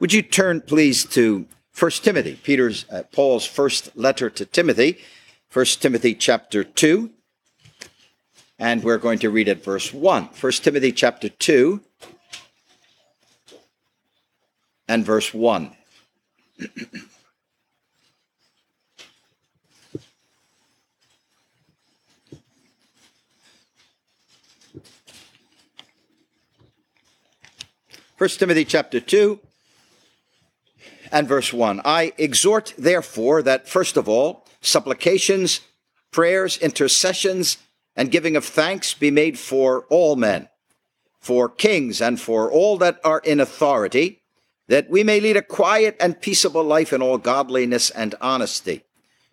[0.00, 1.46] Would you turn, please, to
[1.78, 4.98] 1 Timothy, Peter's, uh, Paul's first letter to Timothy,
[5.52, 7.10] 1 Timothy chapter 2,
[8.58, 10.24] and we're going to read at verse 1.
[10.24, 11.80] 1 Timothy chapter 2
[14.88, 15.76] and verse 1.
[28.16, 29.40] First Timothy chapter 2
[31.12, 31.82] and verse 1.
[31.84, 35.60] I exhort therefore that first of all supplications,
[36.10, 37.58] prayers, intercessions,
[37.94, 40.48] and giving of thanks be made for all men,
[41.20, 44.22] for kings and for all that are in authority,
[44.68, 48.82] that we may lead a quiet and peaceable life in all godliness and honesty.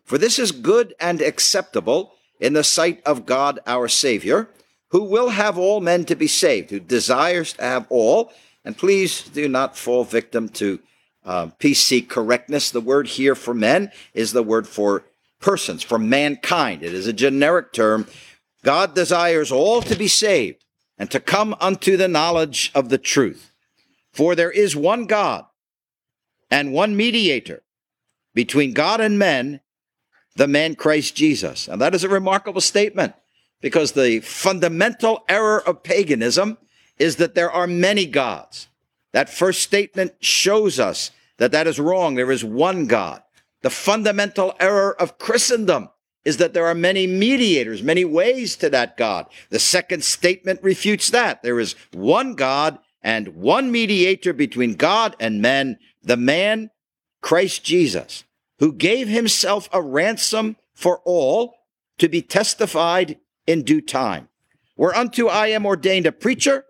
[0.04, 4.50] For this is good and acceptable in the sight of God our Savior,
[4.90, 8.34] who will have all men to be saved, who desires to have all.
[8.66, 10.80] And please do not fall victim to
[11.30, 12.72] uh, PC correctness.
[12.72, 15.04] The word here for men is the word for
[15.40, 16.82] persons, for mankind.
[16.82, 18.08] It is a generic term.
[18.64, 20.66] God desires all to be saved
[20.98, 23.52] and to come unto the knowledge of the truth.
[24.12, 25.46] For there is one God
[26.50, 27.62] and one mediator
[28.34, 29.62] between God and men,
[30.36, 31.68] the man Christ Jesus.
[31.68, 33.14] And that is a remarkable statement
[33.62, 36.58] because the fundamental error of paganism
[36.98, 38.68] is that there are many gods.
[39.12, 42.16] That first statement shows us that that is wrong.
[42.16, 43.22] There is one God.
[43.62, 45.90] The fundamental error of Christendom
[46.24, 49.26] is that there are many mediators, many ways to that God.
[49.50, 51.42] The second statement refutes that.
[51.42, 56.70] There is one God and one mediator between God and men, the man,
[57.22, 58.26] Christ Jesus,
[58.60, 61.56] who gave himself a ransom for all
[61.98, 63.18] to be testified
[63.48, 64.30] in due time.
[64.76, 66.66] Whereunto I am ordained a preacher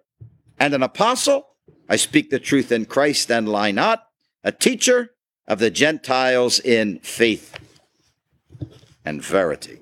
[0.59, 1.47] and an apostle.
[1.87, 4.08] I speak the truth in Christ and lie not,
[4.43, 5.11] a teacher
[5.47, 7.57] of the Gentiles in faith
[9.03, 9.79] and verity.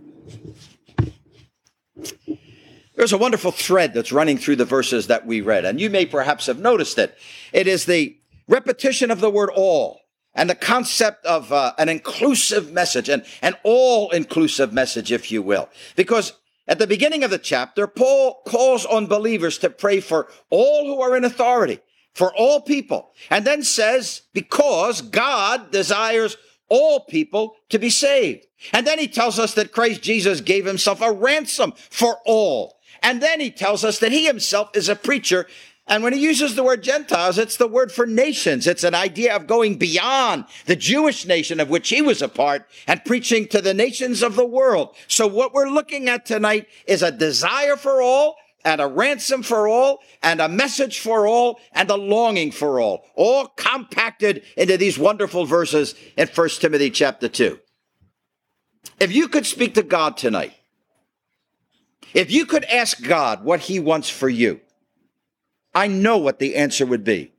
[2.96, 6.06] There's a wonderful thread that's running through the verses that we read, and you may
[6.06, 7.16] perhaps have noticed it.
[7.54, 8.18] It is the
[8.48, 10.02] repetition of the word all
[10.34, 15.42] and the concept of uh, an inclusive message, and an all inclusive message, if you
[15.42, 15.68] will.
[15.96, 16.34] Because
[16.68, 21.02] at the beginning of the chapter, Paul calls on believers to pray for all who
[21.02, 21.80] are in authority,
[22.18, 26.36] for all people, and then says, because God desires
[26.68, 28.48] all people to be saved.
[28.74, 32.80] And then he tells us that Christ Jesus gave himself a ransom for all.
[33.04, 35.46] And then he tells us that he himself is a preacher.
[35.86, 38.66] And when he uses the word Gentiles, it's the word for nations.
[38.66, 42.68] It's an idea of going beyond the Jewish nation of which he was a part
[42.88, 44.96] and preaching to the nations of the world.
[45.08, 49.68] So what we're looking at tonight is a desire for all and a ransom for
[49.68, 54.98] all and a message for all and a longing for all, all compacted into these
[54.98, 57.60] wonderful verses in 1 Timothy chapter 2.
[59.00, 60.54] If you could speak to God tonight,
[62.14, 64.62] if you could ask God what he wants for you,
[65.76, 67.32] I know what the answer would be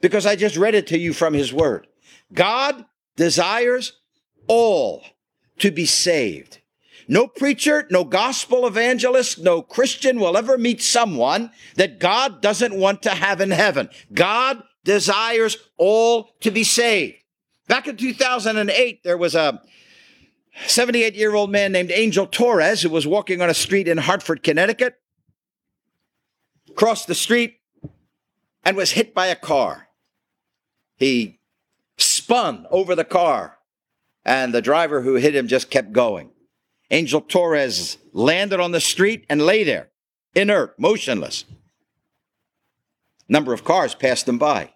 [0.00, 1.86] because I just read it to you from his word.
[2.32, 2.84] God
[3.16, 3.92] desires
[4.46, 5.02] all
[5.58, 6.58] to be saved.
[7.08, 13.02] No preacher, no gospel evangelist, no Christian will ever meet someone that God doesn't want
[13.02, 13.90] to have in heaven.
[14.12, 17.16] God desires all to be saved.
[17.68, 19.62] Back in 2008, there was a
[20.66, 24.42] 78 year old man named Angel Torres who was walking on a street in Hartford,
[24.42, 24.96] Connecticut,
[26.74, 27.58] crossed the street
[28.64, 29.88] and was hit by a car.
[30.96, 31.40] He
[31.96, 33.58] spun over the car,
[34.24, 36.30] and the driver who hit him just kept going.
[36.90, 39.90] Angel Torres landed on the street and lay there,
[40.34, 41.44] inert, motionless.
[43.28, 44.74] Number of cars passed him by.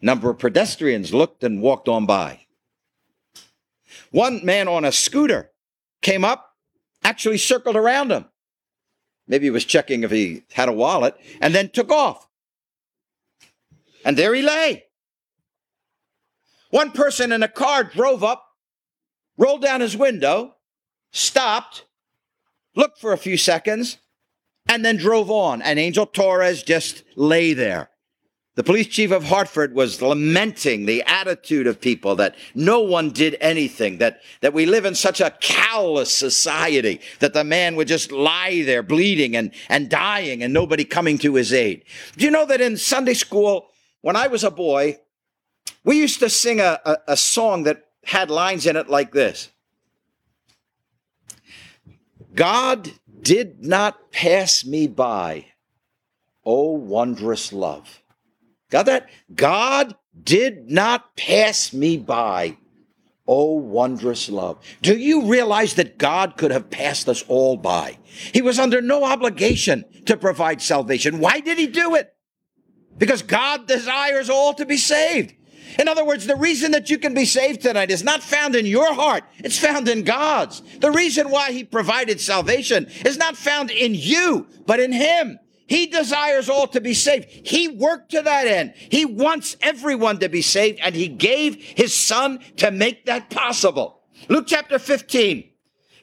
[0.00, 2.46] Number of pedestrians looked and walked on by.
[4.10, 5.50] One man on a scooter
[6.00, 6.56] came up,
[7.02, 8.26] actually circled around him.
[9.26, 12.26] Maybe he was checking if he had a wallet, and then took off.
[14.04, 14.84] And there he lay.
[16.70, 18.47] One person in a car drove up,
[19.38, 20.56] rolled down his window,
[21.12, 21.86] stopped,
[22.74, 23.98] looked for a few seconds,
[24.68, 25.62] and then drove on.
[25.62, 27.88] And Angel Torres just lay there.
[28.56, 33.36] The police chief of Hartford was lamenting the attitude of people that no one did
[33.40, 38.10] anything, that, that we live in such a callous society that the man would just
[38.10, 41.84] lie there bleeding and, and dying and nobody coming to his aid.
[42.16, 43.68] Do you know that in Sunday school,
[44.00, 44.98] when I was a boy,
[45.84, 49.50] we used to sing a, a, a song that had lines in it like this
[52.34, 52.90] God
[53.20, 55.46] did not pass me by,
[56.44, 58.02] oh wondrous love.
[58.70, 59.08] Got that?
[59.34, 62.56] God did not pass me by.
[63.30, 64.56] Oh, wondrous love.
[64.80, 67.98] Do you realize that God could have passed us all by?
[68.32, 71.18] He was under no obligation to provide salvation.
[71.18, 72.14] Why did he do it?
[72.96, 75.34] Because God desires all to be saved.
[75.78, 78.66] In other words, the reason that you can be saved tonight is not found in
[78.66, 79.22] your heart.
[79.38, 80.60] It's found in God's.
[80.80, 85.38] The reason why he provided salvation is not found in you, but in him.
[85.68, 87.28] He desires all to be saved.
[87.28, 88.72] He worked to that end.
[88.74, 94.00] He wants everyone to be saved and he gave his son to make that possible.
[94.28, 95.48] Luke chapter 15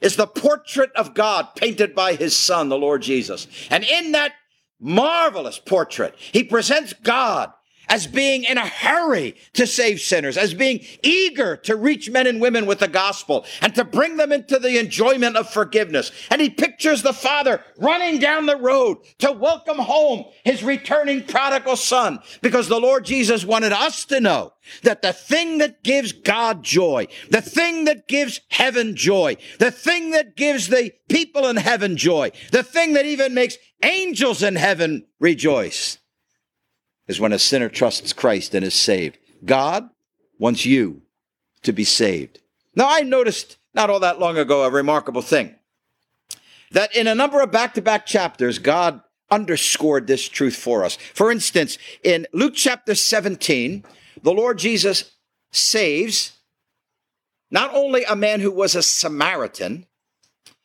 [0.00, 3.46] is the portrait of God painted by his son, the Lord Jesus.
[3.70, 4.32] And in that
[4.80, 7.52] marvelous portrait, he presents God
[7.88, 12.40] as being in a hurry to save sinners, as being eager to reach men and
[12.40, 16.10] women with the gospel and to bring them into the enjoyment of forgiveness.
[16.30, 21.76] And he pictures the father running down the road to welcome home his returning prodigal
[21.76, 26.62] son because the Lord Jesus wanted us to know that the thing that gives God
[26.62, 31.96] joy, the thing that gives heaven joy, the thing that gives the people in heaven
[31.96, 35.98] joy, the thing that even makes angels in heaven rejoice
[37.08, 39.18] is when a sinner trusts Christ and is saved.
[39.44, 39.88] God
[40.38, 41.02] wants you
[41.62, 42.40] to be saved.
[42.74, 45.54] Now, I noticed not all that long ago a remarkable thing
[46.72, 49.00] that in a number of back to back chapters, God
[49.30, 50.96] underscored this truth for us.
[51.14, 53.84] For instance, in Luke chapter 17,
[54.22, 55.12] the Lord Jesus
[55.52, 56.32] saves
[57.50, 59.86] not only a man who was a Samaritan,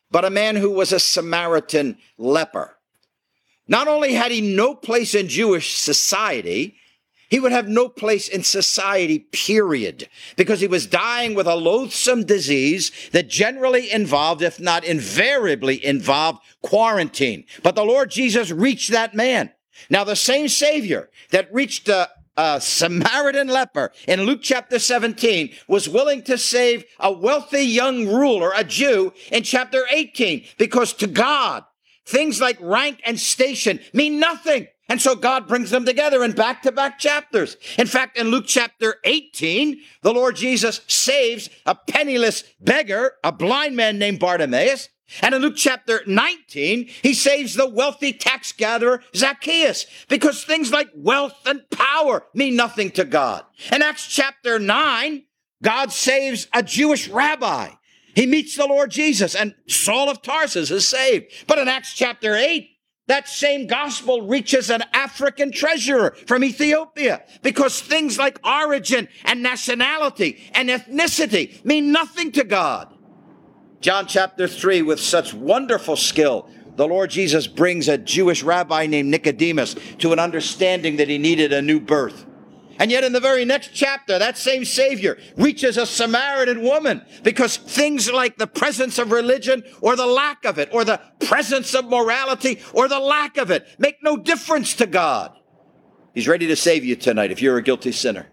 [0.10, 2.78] but a man who was a Samaritan leper.
[3.68, 6.76] Not only had he no place in Jewish society,
[7.32, 12.26] he would have no place in society, period, because he was dying with a loathsome
[12.26, 17.46] disease that generally involved, if not invariably involved, quarantine.
[17.64, 19.52] But the Lord Jesus reached that man.
[19.90, 25.88] Now, the same Savior that reached a, a Samaritan leper in Luke chapter 17 was
[25.88, 31.64] willing to save a wealthy young ruler, a Jew, in chapter 18, because to God,
[32.12, 34.68] Things like rank and station mean nothing.
[34.90, 37.56] And so God brings them together in back to back chapters.
[37.78, 43.78] In fact, in Luke chapter 18, the Lord Jesus saves a penniless beggar, a blind
[43.78, 44.90] man named Bartimaeus.
[45.22, 50.90] And in Luke chapter 19, he saves the wealthy tax gatherer Zacchaeus because things like
[50.94, 53.46] wealth and power mean nothing to God.
[53.72, 55.24] In Acts chapter 9,
[55.64, 57.70] God saves a Jewish rabbi
[58.16, 61.32] he meets the Lord Jesus and Saul of Tarsus is saved.
[61.48, 62.70] But in Acts chapter 8,
[63.08, 70.50] that same gospel reaches an African treasurer from Ethiopia because things like origin and nationality
[70.54, 72.94] and ethnicity mean nothing to God.
[73.82, 79.10] John chapter 3, with such wonderful skill, the Lord Jesus brings a Jewish rabbi named
[79.10, 82.26] Nicodemus to an understanding that he needed a new birth.
[82.80, 87.58] And yet, in the very next chapter, that same Savior reaches a Samaritan woman because
[87.58, 91.86] things like the presence of religion or the lack of it, or the presence of
[91.86, 95.32] morality or the lack of it, make no difference to God.
[96.14, 98.28] He's ready to save you tonight if you're a guilty sinner.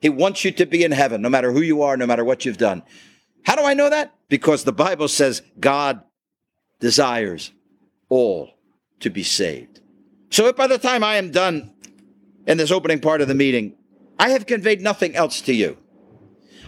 [0.00, 2.44] He wants you to be in heaven, no matter who you are, no matter what
[2.44, 2.82] you've done.
[3.44, 4.14] How do I know that?
[4.28, 6.02] Because the Bible says God
[6.80, 7.52] desires
[8.08, 8.50] all
[9.00, 9.80] to be saved.
[10.30, 11.72] So if by the time I am done
[12.48, 13.74] in this opening part of the meeting,
[14.18, 15.76] I have conveyed nothing else to you.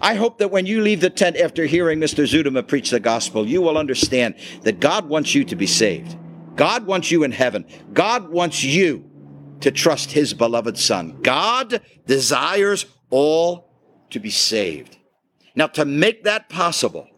[0.02, 2.24] I hope that when you leave the tent after hearing Mr.
[2.24, 6.16] Zuidema preach the gospel, you will understand that God wants you to be saved.
[6.54, 7.64] God wants you in heaven.
[7.92, 9.10] God wants you
[9.60, 11.18] to trust his beloved son.
[11.22, 13.72] God desires all
[14.10, 14.98] to be saved.
[15.54, 17.08] Now, to make that possible,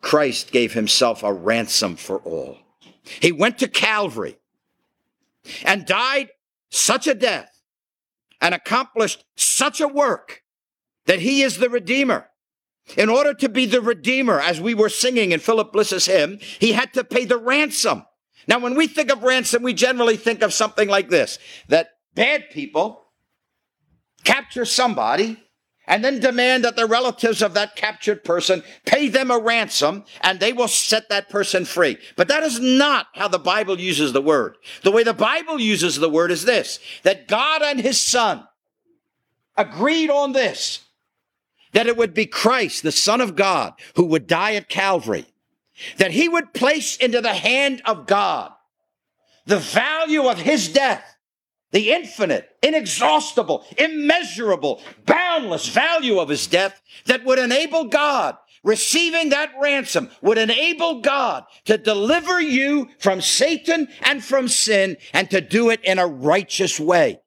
[0.00, 2.58] Christ gave himself a ransom for all.
[3.20, 4.38] He went to Calvary
[5.64, 6.30] and died
[6.70, 7.57] such a death
[8.40, 10.42] and accomplished such a work
[11.06, 12.28] that he is the Redeemer.
[12.96, 16.72] In order to be the Redeemer, as we were singing in Philip Bliss's hymn, he
[16.72, 18.04] had to pay the ransom.
[18.46, 22.48] Now, when we think of ransom, we generally think of something like this that bad
[22.50, 23.04] people
[24.24, 25.42] capture somebody
[25.88, 30.38] and then demand that the relatives of that captured person pay them a ransom and
[30.38, 31.96] they will set that person free.
[32.14, 34.56] But that is not how the Bible uses the word.
[34.82, 38.46] The way the Bible uses the word is this, that God and his son
[39.56, 40.84] agreed on this,
[41.72, 45.26] that it would be Christ, the son of God, who would die at Calvary,
[45.96, 48.52] that he would place into the hand of God
[49.46, 51.16] the value of his death
[51.70, 59.52] the infinite, inexhaustible, immeasurable, boundless value of his death that would enable God, receiving that
[59.60, 65.68] ransom, would enable God to deliver you from Satan and from sin and to do
[65.70, 67.20] it in a righteous way.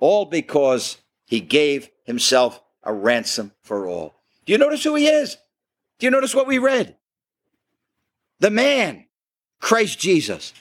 [0.00, 4.14] all because he gave himself a ransom for all.
[4.44, 5.38] Do you notice who he is?
[5.98, 6.96] Do you notice what we read?
[8.40, 9.06] The man,
[9.60, 10.52] Christ Jesus,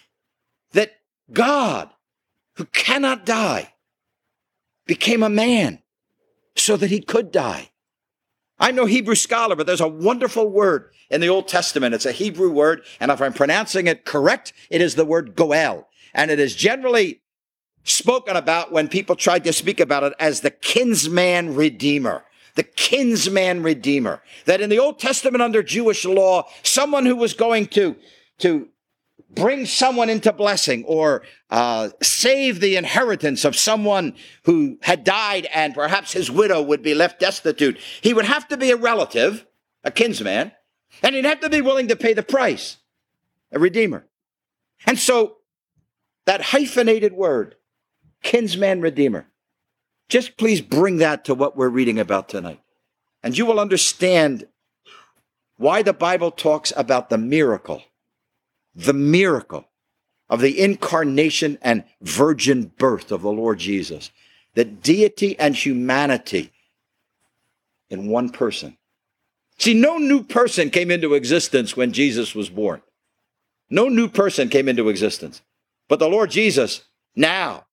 [0.71, 0.91] that
[1.31, 1.89] God,
[2.55, 3.73] who cannot die,
[4.85, 5.79] became a man
[6.55, 7.69] so that he could die.
[8.59, 11.95] I'm no Hebrew scholar, but there's a wonderful word in the Old Testament.
[11.95, 15.89] It's a Hebrew word, and if I'm pronouncing it correct, it is the word goel.
[16.13, 17.21] And it is generally
[17.83, 22.23] spoken about when people tried to speak about it as the kinsman redeemer.
[22.55, 24.21] The kinsman redeemer.
[24.45, 27.95] That in the Old Testament under Jewish law, someone who was going to,
[28.39, 28.69] to
[29.35, 35.73] bring someone into blessing or uh, save the inheritance of someone who had died and
[35.73, 39.45] perhaps his widow would be left destitute, he would have to be a relative,
[39.83, 40.51] a kinsman,
[41.01, 42.77] and he'd have to be willing to pay the price,
[43.51, 44.05] a redeemer.
[44.85, 45.37] And so
[46.25, 47.55] that hyphenated word,
[48.21, 49.27] kinsman redeemer,
[50.09, 52.61] just please bring that to what we're reading about tonight.
[53.23, 54.47] And you will understand
[55.57, 57.83] why the Bible talks about the miracle
[58.75, 59.69] the miracle
[60.29, 64.11] of the incarnation and virgin birth of the Lord Jesus,
[64.55, 66.51] that deity and humanity
[67.89, 68.77] in one person.
[69.59, 72.81] See, no new person came into existence when Jesus was born.
[73.69, 75.41] No new person came into existence.
[75.87, 76.83] But the Lord Jesus
[77.15, 77.65] now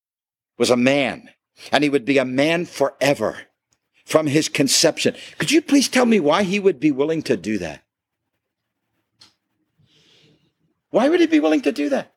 [0.59, 1.31] was a man,
[1.73, 3.39] and he would be a man forever
[4.05, 5.15] from his conception.
[5.39, 7.83] Could you please tell me why he would be willing to do that?
[10.91, 12.13] Why would he be willing to do that?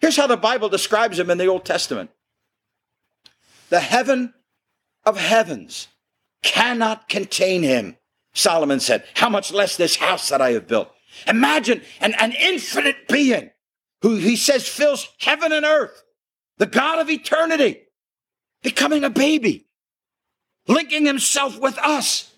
[0.00, 2.10] Here's how the Bible describes him in the Old Testament
[3.68, 4.34] The heaven
[5.04, 5.88] of heavens
[6.42, 7.96] cannot contain him,
[8.32, 9.04] Solomon said.
[9.14, 10.90] How much less this house that I have built?
[11.26, 13.50] Imagine an, an infinite being
[14.02, 16.02] who he says fills heaven and earth,
[16.56, 17.82] the God of eternity,
[18.62, 19.66] becoming a baby,
[20.66, 22.32] linking himself with us.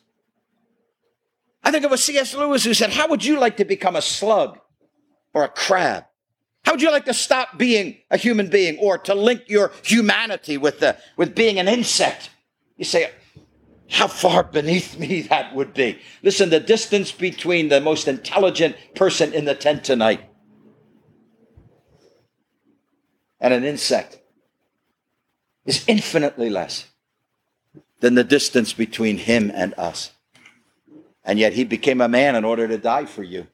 [1.63, 2.35] I think it was C.S.
[2.35, 4.59] Lewis who said, How would you like to become a slug?
[5.35, 6.05] Or a crab?
[6.65, 10.57] How would you like to stop being a human being or to link your humanity
[10.59, 12.31] with, the, with being an insect?
[12.77, 13.11] You say,
[13.91, 15.99] how far beneath me that would be.
[16.23, 20.29] Listen, the distance between the most intelligent person in the tent tonight
[23.41, 24.21] and an insect
[25.67, 26.87] is infinitely less
[28.01, 30.12] than the distance between him and us.
[31.25, 33.47] And yet he became a man in order to die for you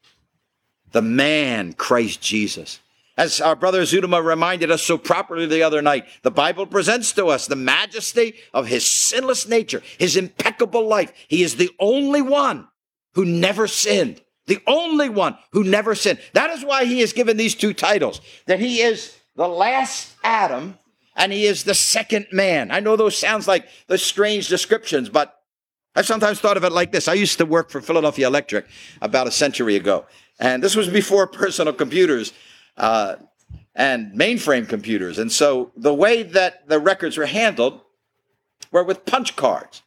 [0.93, 2.81] the man, Christ Jesus.
[3.17, 7.27] As our brother Zuidema reminded us so properly the other night, the Bible presents to
[7.27, 11.13] us the majesty of his sinless nature, his impeccable life.
[11.27, 12.69] He is the only one
[13.15, 14.21] who never sinned.
[14.47, 16.21] The only one who never sinned.
[16.33, 20.79] That is why he is given these two titles that he is the last Adam
[21.17, 22.71] and he is the second man.
[22.71, 25.39] I know those sounds like the strange descriptions, but
[25.95, 27.09] I've sometimes thought of it like this.
[27.09, 28.67] I used to work for Philadelphia Electric
[29.03, 30.07] about a century ago.
[30.39, 32.33] And this was before personal computers
[32.77, 33.17] uh,
[33.75, 35.19] and mainframe computers.
[35.19, 37.81] And so the way that the records were handled
[38.71, 39.83] were with punch cards.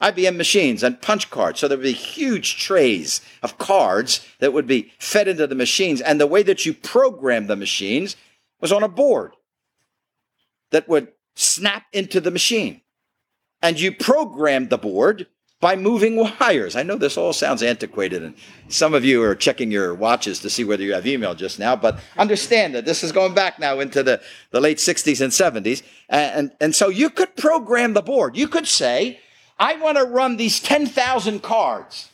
[0.00, 1.60] IBM machines and punch cards.
[1.60, 6.00] So there would be huge trays of cards that would be fed into the machines.
[6.00, 8.16] And the way that you programmed the machines
[8.60, 9.34] was on a board
[10.72, 12.80] that would snap into the machine.
[13.62, 15.28] And you programmed the board
[15.62, 16.76] by moving wires.
[16.76, 18.34] I know this all sounds antiquated, and
[18.68, 21.74] some of you are checking your watches to see whether you have email just now,
[21.74, 25.82] but understand that this is going back now into the, the late 60s and 70s.
[26.10, 28.36] And, and so you could program the board.
[28.36, 29.20] You could say,
[29.58, 32.10] I want to run these 10,000 cards.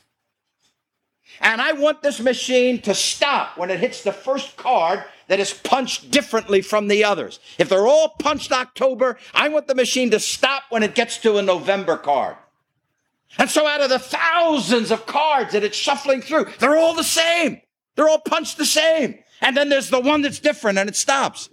[1.40, 5.54] And I want this machine to stop when it hits the first card that is
[5.54, 7.38] punched differently from the others.
[7.58, 11.38] If they're all punched October, I want the machine to stop when it gets to
[11.38, 12.36] a November card.
[13.36, 17.04] And so, out of the thousands of cards that it's shuffling through, they're all the
[17.04, 17.60] same.
[17.94, 19.18] They're all punched the same.
[19.40, 21.50] And then there's the one that's different and it stops.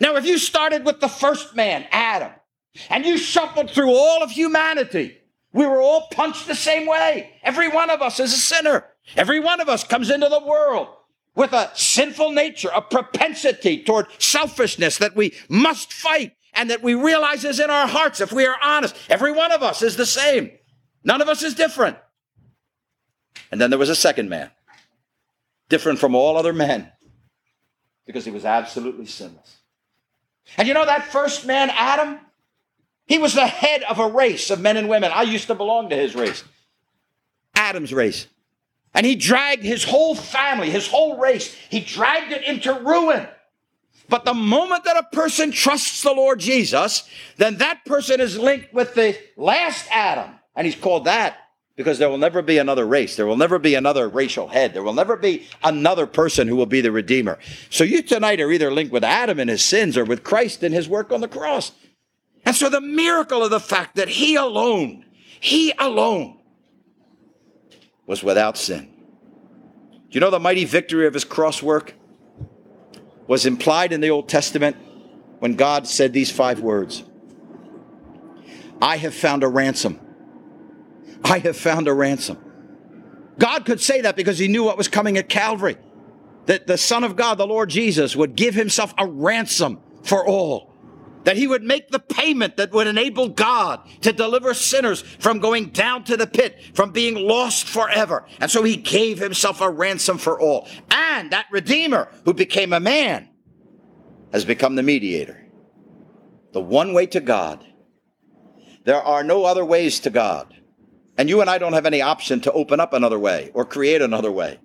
[0.00, 2.32] Now, if you started with the first man, Adam,
[2.90, 5.18] and you shuffled through all of humanity,
[5.52, 7.30] we were all punched the same way.
[7.42, 8.86] Every one of us is a sinner.
[9.16, 10.88] Every one of us comes into the world
[11.36, 16.94] with a sinful nature, a propensity toward selfishness that we must fight and that we
[16.94, 18.96] realize is in our hearts if we are honest.
[19.08, 20.50] Every one of us is the same.
[21.02, 21.96] None of us is different.
[23.50, 24.50] And then there was a second man,
[25.68, 26.90] different from all other men,
[28.06, 29.58] because he was absolutely sinless.
[30.56, 32.18] And you know that first man, Adam?
[33.06, 35.12] He was the head of a race of men and women.
[35.14, 36.42] I used to belong to his race,
[37.54, 38.26] Adam's race.
[38.94, 43.26] And he dragged his whole family, his whole race, he dragged it into ruin.
[44.08, 48.72] But the moment that a person trusts the Lord Jesus, then that person is linked
[48.74, 50.30] with the last Adam.
[50.54, 51.36] And he's called that
[51.76, 53.16] because there will never be another race.
[53.16, 54.74] There will never be another racial head.
[54.74, 57.38] There will never be another person who will be the Redeemer.
[57.70, 60.74] So you tonight are either linked with Adam and his sins or with Christ and
[60.74, 61.72] his work on the cross.
[62.44, 65.06] And so the miracle of the fact that he alone,
[65.40, 66.38] he alone
[68.06, 68.90] was without sin.
[70.10, 71.94] Do you know the mighty victory of his cross work
[73.26, 74.76] was implied in the Old Testament
[75.38, 77.02] when God said these five words
[78.80, 80.00] I have found a ransom
[81.24, 82.38] I have found a ransom.
[83.38, 85.76] God could say that because he knew what was coming at Calvary.
[86.46, 90.73] That the Son of God, the Lord Jesus, would give himself a ransom for all.
[91.24, 95.70] That he would make the payment that would enable God to deliver sinners from going
[95.70, 98.26] down to the pit, from being lost forever.
[98.40, 100.68] And so he gave himself a ransom for all.
[100.90, 103.30] And that Redeemer who became a man
[104.32, 105.46] has become the mediator.
[106.52, 107.64] The one way to God.
[108.84, 110.54] There are no other ways to God.
[111.16, 114.02] And you and I don't have any option to open up another way or create
[114.02, 114.58] another way.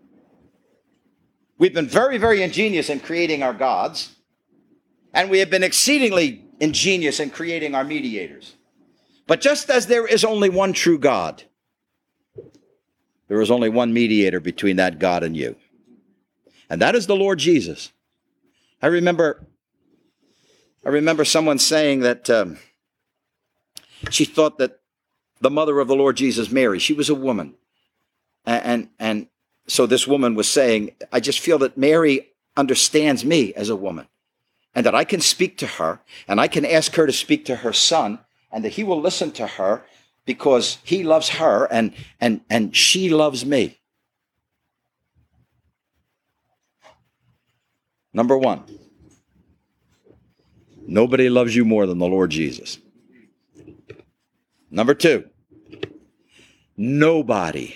[1.57, 4.15] We've been very, very ingenious in creating our gods,
[5.13, 8.55] and we have been exceedingly ingenious in creating our mediators.
[9.27, 11.43] But just as there is only one true God,
[13.27, 15.55] there is only one mediator between that God and you,
[16.69, 17.91] and that is the Lord Jesus.
[18.81, 19.45] I remember,
[20.85, 22.57] I remember someone saying that um,
[24.09, 24.79] she thought that
[25.41, 26.79] the mother of the Lord Jesus, Mary.
[26.79, 27.55] She was a woman.
[28.45, 29.27] And, and, and
[29.67, 34.07] so this woman was saying, I just feel that Mary understands me as a woman
[34.75, 37.57] and that I can speak to her and I can ask her to speak to
[37.57, 38.19] her son
[38.51, 39.83] and that he will listen to her
[40.25, 43.79] because he loves her and, and, and she loves me.
[48.13, 48.63] Number one,
[50.88, 52.79] nobody loves you more than the Lord Jesus.
[54.71, 55.29] Number two,
[56.77, 57.75] nobody,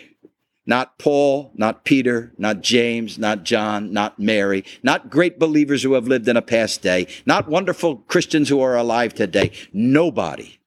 [0.66, 6.08] not Paul, not Peter, not James, not John, not Mary, not great believers who have
[6.08, 10.60] lived in a past day, not wonderful Christians who are alive today, nobody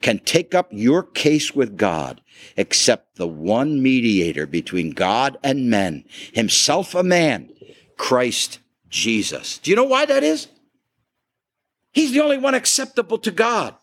[0.00, 2.20] can take up your case with God
[2.56, 7.50] except the one mediator between God and men, himself a man,
[7.96, 9.58] Christ Jesus.
[9.58, 10.48] Do you know why that is?
[11.92, 13.74] He's the only one acceptable to God.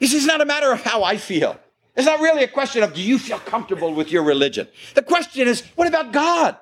[0.00, 1.58] Says, it's not a matter of how I feel.
[1.96, 4.68] It's not really a question of do you feel comfortable with your religion?
[4.94, 6.56] The question is, what about God?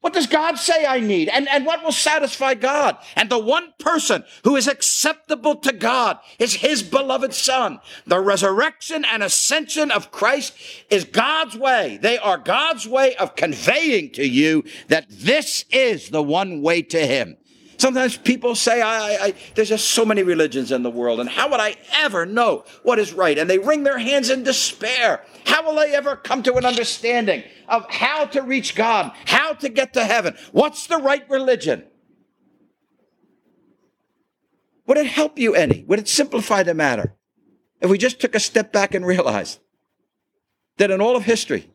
[0.00, 1.28] What does God say I need?
[1.28, 2.96] And, and what will satisfy God?
[3.16, 7.80] And the one person who is acceptable to God is his beloved son.
[8.06, 10.54] The resurrection and ascension of Christ
[10.88, 11.98] is God's way.
[12.00, 17.04] They are God's way of conveying to you that this is the one way to
[17.04, 17.36] him.
[17.78, 21.28] Sometimes people say, I, I, I, there's just so many religions in the world, and
[21.28, 23.38] how would I ever know what is right?
[23.38, 25.24] And they wring their hands in despair.
[25.46, 29.68] How will I ever come to an understanding of how to reach God, how to
[29.68, 30.36] get to heaven?
[30.50, 31.84] What's the right religion?
[34.86, 35.84] Would it help you any?
[35.86, 37.14] Would it simplify the matter
[37.80, 39.60] if we just took a step back and realized
[40.78, 41.70] that in all of history,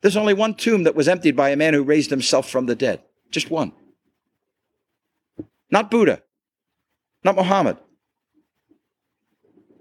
[0.00, 2.74] there's only one tomb that was emptied by a man who raised himself from the
[2.74, 3.02] dead?
[3.30, 3.72] Just one.
[5.72, 6.22] Not Buddha,
[7.24, 7.78] not Muhammad.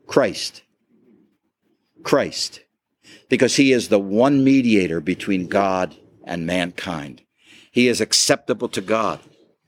[0.08, 0.64] Christ.
[2.02, 2.62] Christ.
[3.30, 7.24] Because he is the one mediator between God and mankind.
[7.72, 9.20] He is acceptable to God.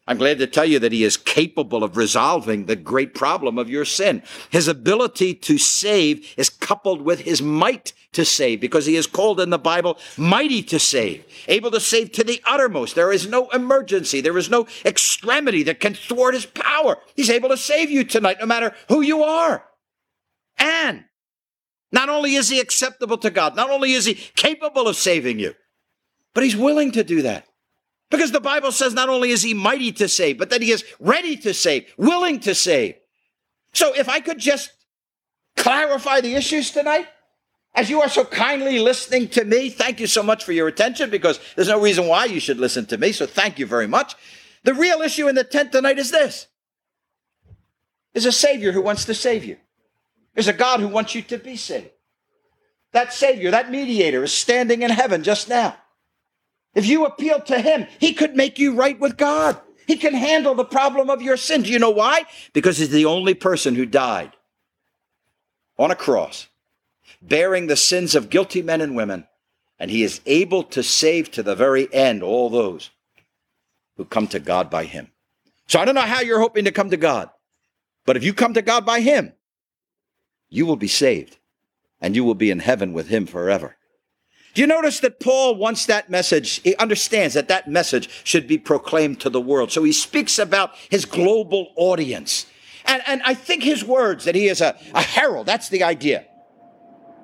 [0.05, 3.69] I'm glad to tell you that he is capable of resolving the great problem of
[3.69, 4.21] your sin.
[4.49, 9.39] His ability to save is coupled with his might to save because he is called
[9.39, 12.95] in the Bible mighty to save, able to save to the uttermost.
[12.95, 14.19] There is no emergency.
[14.19, 16.97] There is no extremity that can thwart his power.
[17.15, 19.63] He's able to save you tonight, no matter who you are.
[20.57, 21.05] And
[21.93, 25.53] not only is he acceptable to God, not only is he capable of saving you,
[26.33, 27.47] but he's willing to do that.
[28.13, 30.85] Because the Bible says not only is he mighty to save, but that he is
[30.99, 32.93] ready to save, willing to save.
[33.73, 34.69] So if I could just
[35.57, 37.07] clarify the issues tonight,
[37.73, 41.09] as you are so kindly listening to me, thank you so much for your attention
[41.09, 43.13] because there's no reason why you should listen to me.
[43.13, 44.13] So thank you very much.
[44.63, 46.45] The real issue in the tent tonight is this.
[48.13, 49.57] There's a Savior who wants to save you.
[50.35, 51.89] There's a God who wants you to be saved.
[52.91, 55.77] That Savior, that mediator is standing in heaven just now.
[56.75, 59.59] If you appeal to him, he could make you right with God.
[59.85, 61.63] He can handle the problem of your sin.
[61.63, 62.23] Do you know why?
[62.53, 64.31] Because he's the only person who died
[65.77, 66.47] on a cross,
[67.21, 69.27] bearing the sins of guilty men and women.
[69.79, 72.91] And he is able to save to the very end all those
[73.97, 75.11] who come to God by him.
[75.67, 77.29] So I don't know how you're hoping to come to God,
[78.05, 79.33] but if you come to God by Him,
[80.49, 81.37] you will be saved
[82.01, 83.75] and you will be in heaven with Him forever.
[84.53, 86.61] Do you notice that Paul wants that message?
[86.61, 89.71] He understands that that message should be proclaimed to the world.
[89.71, 92.45] So he speaks about his global audience.
[92.85, 96.25] And, and I think his words that he is a, a herald, that's the idea.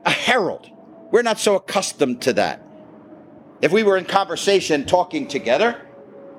[0.06, 0.72] A herald.
[1.12, 2.64] We're not so accustomed to that.
[3.62, 5.86] If we were in conversation talking together,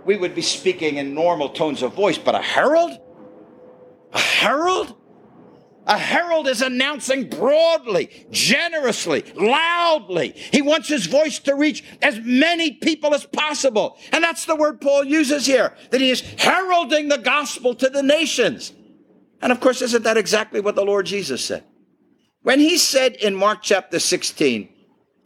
[0.04, 2.98] we would be speaking in normal tones of voice, but a herald?
[4.12, 4.96] A herald?
[5.90, 10.30] A herald is announcing broadly, generously, loudly.
[10.52, 13.98] He wants his voice to reach as many people as possible.
[14.12, 18.04] And that's the word Paul uses here, that he is heralding the gospel to the
[18.04, 18.72] nations.
[19.42, 21.64] And of course, isn't that exactly what the Lord Jesus said?
[22.42, 24.68] When he said in Mark chapter 16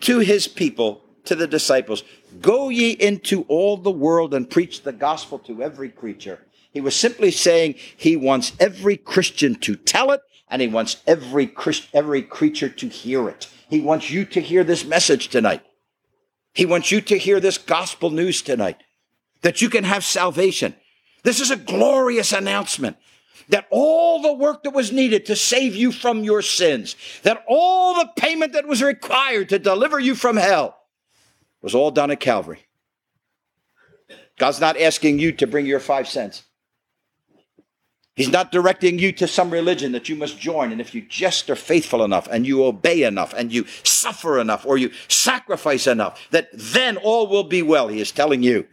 [0.00, 2.04] to his people, to the disciples,
[2.40, 6.40] Go ye into all the world and preach the gospel to every creature.
[6.72, 11.46] He was simply saying he wants every Christian to tell it and he wants every
[11.46, 13.48] Christ, every creature to hear it.
[13.68, 15.62] He wants you to hear this message tonight.
[16.52, 18.82] He wants you to hear this gospel news tonight
[19.42, 20.74] that you can have salvation.
[21.22, 22.96] This is a glorious announcement
[23.48, 27.94] that all the work that was needed to save you from your sins, that all
[27.94, 30.78] the payment that was required to deliver you from hell
[31.60, 32.66] was all done at Calvary.
[34.38, 36.44] God's not asking you to bring your five cents.
[38.14, 40.70] He's not directing you to some religion that you must join.
[40.70, 44.64] And if you just are faithful enough and you obey enough and you suffer enough
[44.64, 47.88] or you sacrifice enough, that then all will be well.
[47.88, 48.66] He is telling you.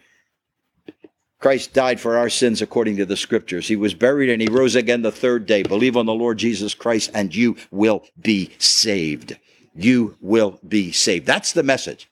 [1.40, 3.68] Christ died for our sins according to the scriptures.
[3.68, 5.64] He was buried and he rose again the third day.
[5.64, 9.38] Believe on the Lord Jesus Christ and you will be saved.
[9.74, 11.26] You will be saved.
[11.26, 12.12] That's the message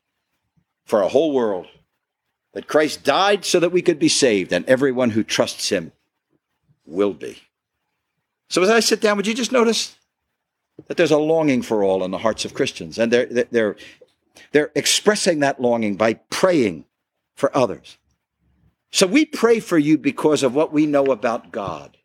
[0.84, 1.68] for a whole world.
[2.54, 5.92] That Christ died so that we could be saved and everyone who trusts him
[6.90, 7.42] will be.
[8.50, 9.96] So as I sit down, would you just notice
[10.88, 13.76] that there's a longing for all in the hearts of Christians, and they're they're
[14.52, 16.86] they're expressing that longing by praying
[17.36, 17.98] for others.
[18.92, 21.98] So we pray for you because of what we know about God.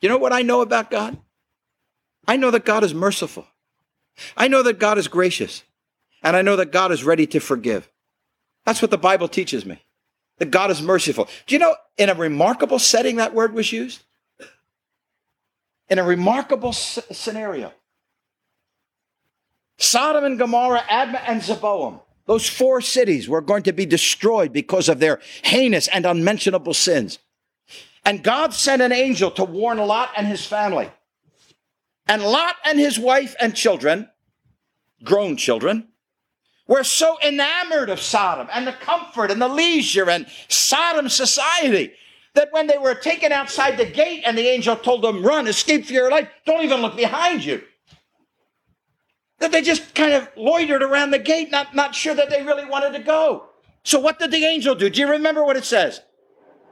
[0.00, 1.18] You know what I know about God?
[2.26, 3.46] I know that God is merciful.
[4.36, 5.64] I know that God is gracious.
[6.22, 7.90] And I know that God is ready to forgive.
[8.64, 9.83] That's what the Bible teaches me
[10.38, 11.28] that God is merciful.
[11.46, 14.02] Do you know, in a remarkable setting, that word was used?
[15.88, 17.72] In a remarkable s- scenario.
[19.78, 24.88] Sodom and Gomorrah, Admah and Zeboim, those four cities were going to be destroyed because
[24.88, 27.18] of their heinous and unmentionable sins.
[28.04, 30.90] And God sent an angel to warn Lot and his family.
[32.06, 34.10] And Lot and his wife and children,
[35.02, 35.88] grown children,
[36.66, 41.92] we're so enamored of Sodom and the comfort and the leisure and Sodom society
[42.34, 45.86] that when they were taken outside the gate and the angel told them, run, escape
[45.86, 47.62] for your life, don't even look behind you.
[49.38, 52.64] That they just kind of loitered around the gate, not, not sure that they really
[52.64, 53.50] wanted to go.
[53.82, 54.88] So what did the angel do?
[54.88, 56.00] Do you remember what it says?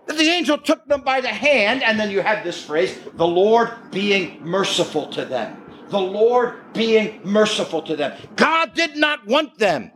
[0.06, 3.26] That the angel took them by the hand, and then you have this phrase, the
[3.26, 5.61] Lord being merciful to them
[5.92, 8.18] the Lord being merciful to them.
[8.34, 9.92] God did not want them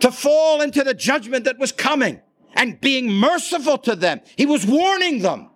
[0.00, 2.20] to fall into the judgment that was coming
[2.54, 4.20] and being merciful to them.
[4.36, 5.50] He was warning them.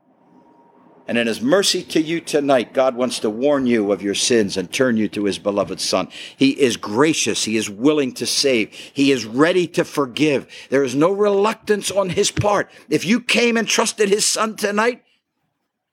[1.08, 4.56] And in his mercy to you tonight, God wants to warn you of your sins
[4.56, 6.08] and turn you to his beloved son.
[6.36, 7.44] He is gracious.
[7.44, 8.72] He is willing to save.
[8.72, 10.46] He is ready to forgive.
[10.70, 12.70] There is no reluctance on his part.
[12.88, 15.02] If you came and trusted his son tonight,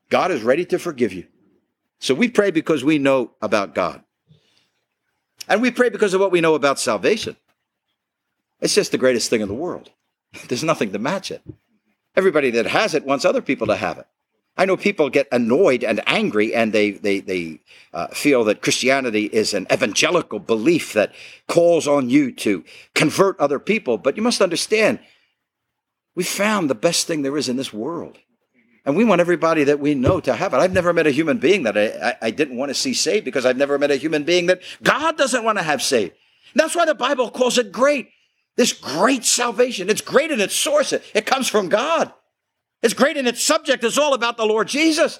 [0.10, 1.25] God is ready to forgive you.
[2.00, 4.04] So we pray because we know about God.
[5.48, 7.36] And we pray because of what we know about salvation.
[8.62, 9.90] It's just the greatest thing in the world.
[10.48, 11.42] There's nothing to match it.
[12.16, 14.08] Everybody that has it wants other people to have it.
[14.58, 17.60] I know people get annoyed and angry, and they they they
[17.94, 21.14] uh, feel that Christianity is an evangelical belief that
[21.48, 23.98] calls on you to convert other people.
[23.98, 25.00] But you must understand,
[26.14, 28.18] we found the best thing there is in this world.
[28.89, 30.58] And we want everybody that we know to have it.
[30.58, 33.23] I've never met a human being that I, I, I didn't want to see saved
[33.23, 36.13] because I've never met a human being that God doesn't want to have saved.
[36.54, 38.10] And that's why the Bible calls it great.
[38.56, 39.91] This great salvation.
[39.91, 40.91] It's great in its source.
[40.91, 42.12] It, it comes from God.
[42.82, 43.84] It's great in its subject.
[43.84, 45.19] It's all about the Lord Jesus.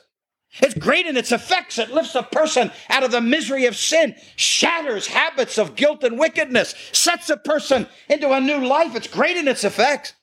[0.64, 1.78] It's great in its effects.
[1.78, 6.18] It lifts a person out of the misery of sin, shatters habits of guilt and
[6.18, 8.96] wickedness, sets a person into a new life.
[8.96, 10.14] It's great in its effects.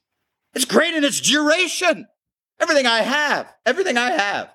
[0.53, 2.09] It's great in its duration.
[2.61, 4.51] Everything I have, everything I have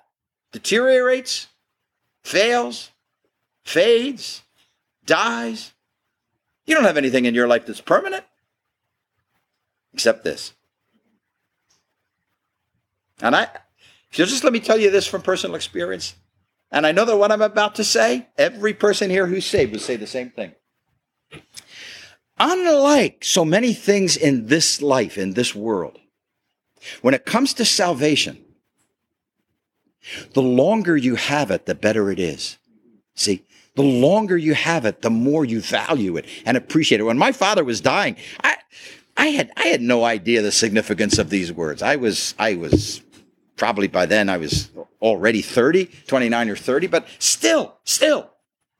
[0.52, 1.48] deteriorates,
[2.22, 2.90] fails,
[3.64, 4.42] fades,
[5.06, 5.72] dies.
[6.66, 8.24] You don't have anything in your life that's permanent
[9.92, 10.54] except this
[13.20, 13.48] And I,
[14.10, 16.14] just let me tell you this from personal experience.
[16.70, 19.82] And I know that what I'm about to say, every person here who's saved would
[19.82, 20.52] say the same thing.
[22.38, 25.98] Unlike so many things in this life, in this world,
[27.00, 28.38] when it comes to salvation,
[30.34, 32.58] the longer you have it, the better it is.
[33.14, 37.04] See, the longer you have it, the more you value it and appreciate it.
[37.04, 38.56] When my father was dying, I,
[39.16, 41.82] I had, I had no idea the significance of these words.
[41.82, 43.02] I was, I was
[43.56, 48.30] probably by then I was already 30, 29 or 30, but still, still,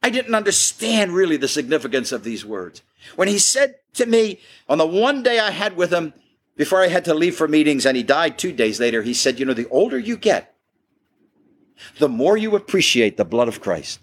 [0.02, 2.82] I didn't understand really the significance of these words.
[3.16, 6.14] When he said to me on the one day I had with him
[6.56, 9.38] before I had to leave for meetings and he died two days later, he said,
[9.38, 10.54] You know, the older you get,
[11.98, 14.00] the more you appreciate the blood of Christ.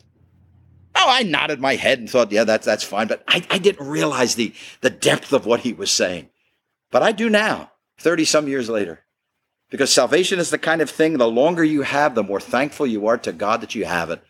[0.95, 3.07] Oh, I nodded my head and thought, yeah, that's, that's fine.
[3.07, 6.29] But I, I didn't realize the, the depth of what he was saying.
[6.91, 9.05] But I do now, 30 some years later.
[9.69, 13.05] Because salvation is the kind of thing, the longer you have, the more thankful you
[13.07, 14.21] are to God that you have it.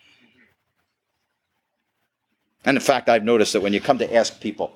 [2.65, 4.73] And in fact, I've noticed that when you come to ask people,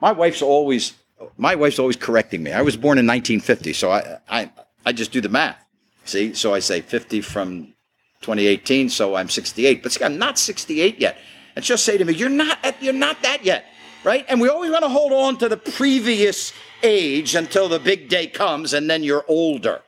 [0.00, 0.92] my wife's always
[1.36, 2.52] my wife's always correcting me.
[2.52, 4.50] I was born in 1950, so I I,
[4.86, 5.62] I just do the math.
[6.04, 7.74] See, so I say 50 from
[8.22, 9.82] 2018, so I'm 68.
[9.82, 11.16] But see, I'm not 68 yet.
[11.54, 13.66] And she'll say to me, "You're not you're not that yet."
[14.04, 14.24] Right?
[14.28, 18.26] And we always want to hold on to the previous age until the big day
[18.26, 19.82] comes and then you're older.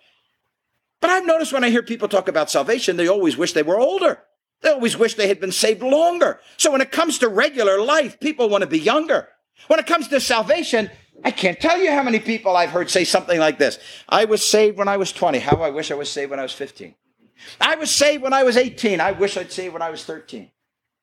[1.00, 3.80] But I've noticed when I hear people talk about salvation, they always wish they were
[3.80, 4.20] older.
[4.62, 6.40] They always wish they had been saved longer.
[6.56, 9.28] So when it comes to regular life, people want to be younger.
[9.66, 10.90] When it comes to salvation,
[11.22, 13.78] I can't tell you how many people I've heard say something like this.
[14.08, 15.38] I was saved when I was 20.
[15.38, 16.94] How I wish I was saved when I was 15.
[17.60, 19.00] I was saved when I was 18.
[19.00, 20.50] I wish I'd saved when I was 13.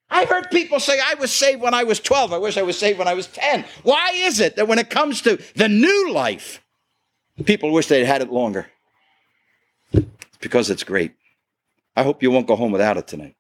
[0.10, 2.34] I've heard people say, I was saved when I was 12.
[2.34, 3.63] I wish I was saved when I was 10.
[3.84, 6.62] Why is it that when it comes to the new life,
[7.45, 8.67] people wish they'd had it longer?
[10.41, 11.13] because it's great.
[11.95, 13.36] I hope you won't go home without it tonight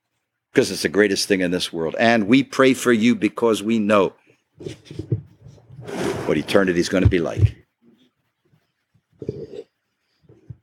[0.53, 1.95] because it's the greatest thing in this world.
[1.99, 4.13] And we pray for you because we know
[6.25, 7.55] what eternity is going to be like.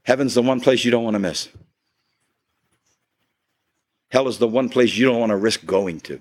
[0.03, 1.49] Heaven's the one place you don't want to miss.
[4.11, 6.21] Hell is the one place you don't want to risk going to.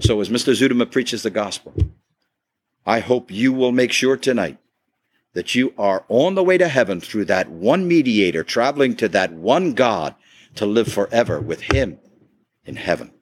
[0.00, 0.52] So, as Mr.
[0.52, 1.72] Zuidema preaches the gospel,
[2.84, 4.58] I hope you will make sure tonight
[5.34, 9.32] that you are on the way to heaven through that one mediator, traveling to that
[9.32, 10.14] one God
[10.56, 12.00] to live forever with Him
[12.64, 13.12] in heaven.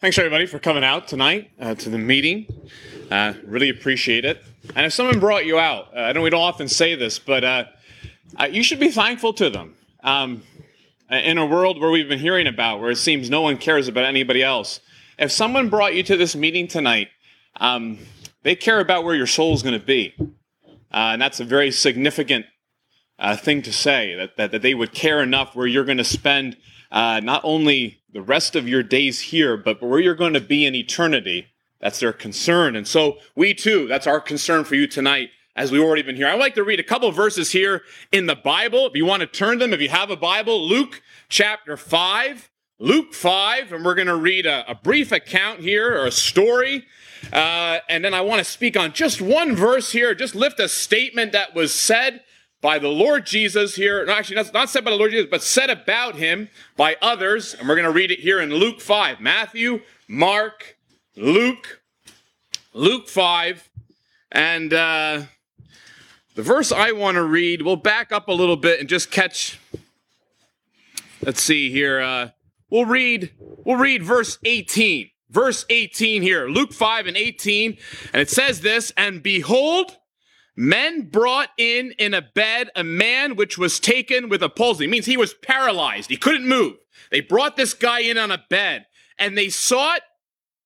[0.00, 2.46] Thanks, everybody, for coming out tonight uh, to the meeting.
[3.10, 4.40] Uh, really appreciate it.
[4.76, 7.42] And if someone brought you out, uh, I know we don't often say this, but
[7.42, 7.64] uh,
[8.38, 9.74] uh, you should be thankful to them.
[10.04, 10.44] Um,
[11.10, 14.04] in a world where we've been hearing about, where it seems no one cares about
[14.04, 14.78] anybody else,
[15.18, 17.08] if someone brought you to this meeting tonight,
[17.56, 17.98] um,
[18.44, 20.14] they care about where your soul is going to be.
[20.20, 22.46] Uh, and that's a very significant
[23.38, 26.56] thing to say that, that, that, they would care enough where you're going to spend
[26.92, 30.74] not only the rest of your days here, but where you're going to be in
[30.74, 31.46] eternity.
[31.80, 32.74] That's their concern.
[32.74, 36.28] And so we too, that's our concern for you tonight as we've already been here.
[36.28, 38.86] I'd like to read a couple verses here in the Bible.
[38.86, 42.50] If you want to turn them, if you have a Bible, Luke chapter 5.
[42.80, 46.84] Luke 5, and we're going to read a, a, brief account here or a story.
[47.32, 50.68] Uh, and then I want to speak on just one verse here, just lift a
[50.68, 52.22] statement that was said
[52.60, 54.04] by the Lord Jesus here.
[54.04, 57.54] No, actually, not, not said by the Lord Jesus, but said about him by others.
[57.54, 59.20] And we're going to read it here in Luke 5.
[59.20, 60.76] Matthew, Mark,
[61.16, 61.80] Luke,
[62.72, 63.68] Luke 5.
[64.32, 65.22] And uh,
[66.34, 69.58] the verse I want to read, we'll back up a little bit and just catch.
[71.22, 72.00] Let's see here.
[72.00, 72.30] Uh,
[72.70, 75.10] We'll read, we'll read verse 18.
[75.30, 77.76] Verse 18 here, Luke 5 and 18.
[78.12, 79.96] And it says this, and behold,
[80.58, 84.86] men brought in in a bed a man which was taken with a palsy.
[84.86, 86.10] It means he was paralyzed.
[86.10, 86.74] He couldn't move.
[87.12, 88.86] They brought this guy in on a bed
[89.20, 90.00] and they sought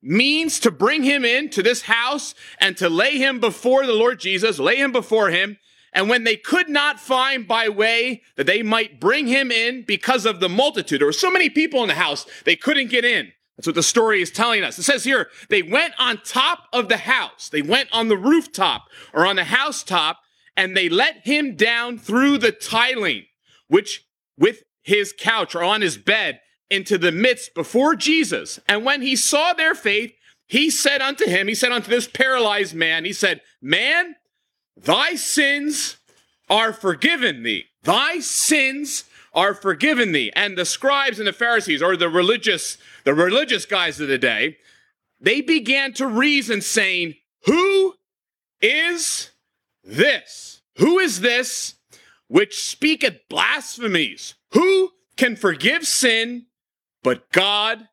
[0.00, 4.18] means to bring him in to this house and to lay him before the Lord
[4.18, 5.59] Jesus, lay him before him.
[5.92, 10.24] And when they could not find by way that they might bring him in because
[10.24, 13.33] of the multitude, there were so many people in the house, they couldn't get in.
[13.57, 14.79] That's what the story is telling us.
[14.79, 17.49] It says here, they went on top of the house.
[17.49, 20.19] They went on the rooftop or on the housetop
[20.57, 23.25] and they let him down through the tiling,
[23.69, 24.07] which
[24.38, 28.59] with his couch or on his bed into the midst before Jesus.
[28.67, 30.12] And when he saw their faith,
[30.47, 34.17] he said unto him, he said unto this paralyzed man, he said, man,
[34.77, 35.99] Thy sins
[36.49, 37.67] are forgiven thee.
[37.83, 40.33] Thy sins are forgiven thee.
[40.35, 44.59] And the scribes and the Pharisees, or the religious, the religious guys of the day,
[45.21, 47.14] they began to reason, saying,
[47.47, 47.95] Who
[48.61, 49.31] is
[49.85, 50.62] this?
[50.77, 51.75] Who is this
[52.29, 54.35] which speaketh blasphemies?
[54.53, 56.47] Who can forgive sin
[57.03, 57.88] but God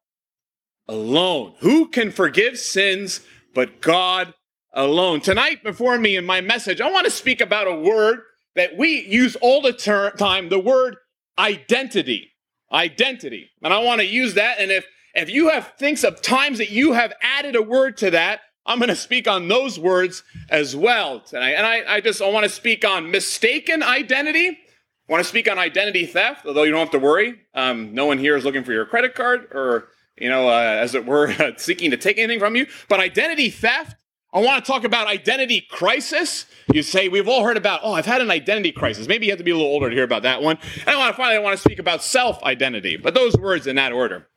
[0.88, 1.56] alone?
[1.60, 3.21] Who can forgive sins
[3.54, 4.34] but God
[4.73, 5.21] alone?
[5.21, 8.21] Tonight, before me in my message, I want to speak about a word
[8.56, 10.97] that we use all the ter- time the word
[11.39, 12.32] identity.
[12.71, 13.49] Identity.
[13.63, 14.60] And I want to use that.
[14.60, 18.12] And if, if you have thinks of times that you have added a word to
[18.12, 21.54] that, I'm going to speak on those words as well tonight.
[21.54, 24.49] And I, I just I want to speak on mistaken identity.
[24.49, 27.39] I want to speak on identity theft, although you don't have to worry.
[27.56, 30.93] Um, no one here is looking for your credit card or, you know, uh, as
[30.93, 32.67] it were, seeking to take anything from you.
[32.88, 33.95] But identity theft,
[34.31, 36.45] I want to talk about identity crisis.
[36.71, 39.07] You say, we've all heard about, oh, I've had an identity crisis.
[39.07, 40.59] Maybe you have to be a little older to hear about that one.
[40.81, 43.65] And I want to finally I want to speak about self identity, but those words
[43.65, 44.27] in that order,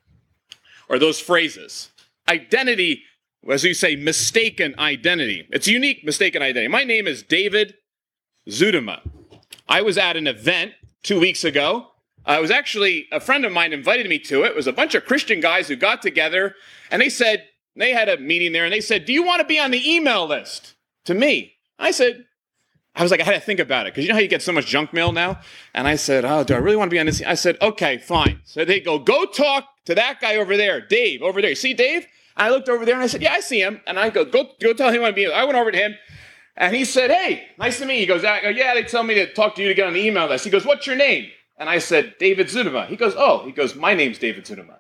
[0.89, 1.91] or those phrases.
[2.29, 3.03] Identity
[3.51, 5.49] as you say, mistaken identity.
[5.51, 6.69] It's unique mistaken identity.
[6.69, 7.75] My name is David
[8.49, 9.01] Zuidema.
[9.69, 11.89] I was at an event two weeks ago.
[12.25, 14.51] Uh, it was actually a friend of mine invited me to it.
[14.51, 16.55] It was a bunch of Christian guys who got together
[16.91, 19.47] and they said, they had a meeting there and they said, Do you want to
[19.47, 21.55] be on the email list to me?
[21.79, 22.27] I said,
[22.95, 24.43] I was like, I had to think about it because you know how you get
[24.43, 25.41] so much junk mail now?
[25.73, 27.23] And I said, Oh, do I really want to be on this?
[27.23, 28.41] I said, Okay, fine.
[28.45, 31.51] So they go, Go talk to that guy over there, Dave, over there.
[31.51, 32.07] You see Dave?
[32.37, 33.81] I looked over there and I said, Yeah, I see him.
[33.87, 35.33] And I go, Go, go tell him I want to be.
[35.33, 35.95] I went over to him
[36.57, 38.01] and he said, Hey, nice to meet you.
[38.01, 40.29] He goes, Yeah, they tell me to talk to you to get on the email
[40.29, 40.45] list.
[40.45, 41.31] He goes, What's your name?
[41.57, 42.89] And I said, David Zuidema.
[42.89, 44.79] He goes, Oh, he goes, My name's David Zuidema.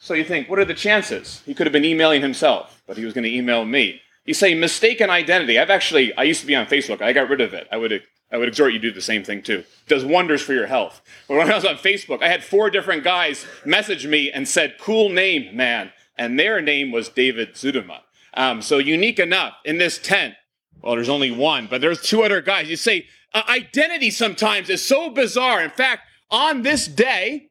[0.00, 1.42] So you think, what are the chances?
[1.46, 4.00] He could have been emailing himself, but he was going to email me.
[4.24, 5.58] You say mistaken identity.
[5.58, 7.00] I've actually, I used to be on Facebook.
[7.00, 7.68] I got rid of it.
[7.70, 9.58] I would, I would exhort you to do the same thing too.
[9.58, 11.00] It does wonders for your health.
[11.28, 15.08] When I was on Facebook, I had four different guys message me and said, cool
[15.08, 18.00] name, man and their name was David Zuidema.
[18.34, 20.34] Um, so unique enough in this tent.
[20.82, 22.68] Well, there's only one, but there's two other guys.
[22.68, 25.62] You say uh, identity sometimes is so bizarre.
[25.62, 27.49] In fact, on this day,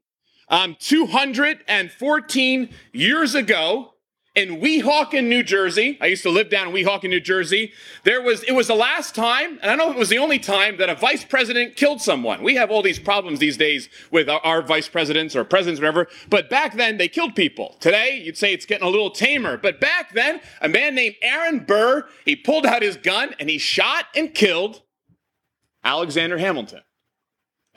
[0.50, 3.94] um, 214 years ago,
[4.36, 5.98] in Weehawken, New Jersey.
[6.00, 7.74] I used to live down in Weehawken, New Jersey.
[8.04, 10.78] There was it was the last time, and I know it was the only time
[10.78, 12.44] that a vice president killed someone.
[12.44, 16.08] We have all these problems these days with our, our vice presidents or presidents, whatever.
[16.30, 17.76] But back then they killed people.
[17.80, 19.58] Today you'd say it's getting a little tamer.
[19.58, 23.58] But back then, a man named Aaron Burr, he pulled out his gun and he
[23.58, 24.84] shot and killed
[25.84, 26.82] Alexander Hamilton.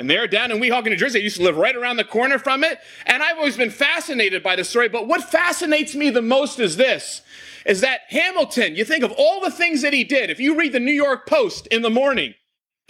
[0.02, 2.36] And there down in Weehawken, New Jersey, I used to live right around the corner
[2.36, 2.80] from it.
[3.06, 4.88] And I've always been fascinated by the story.
[4.88, 7.22] But what fascinates me the most is this,
[7.64, 10.28] is that Hamilton, you think of all the things that he did.
[10.28, 12.34] If you read the New York Post in the morning,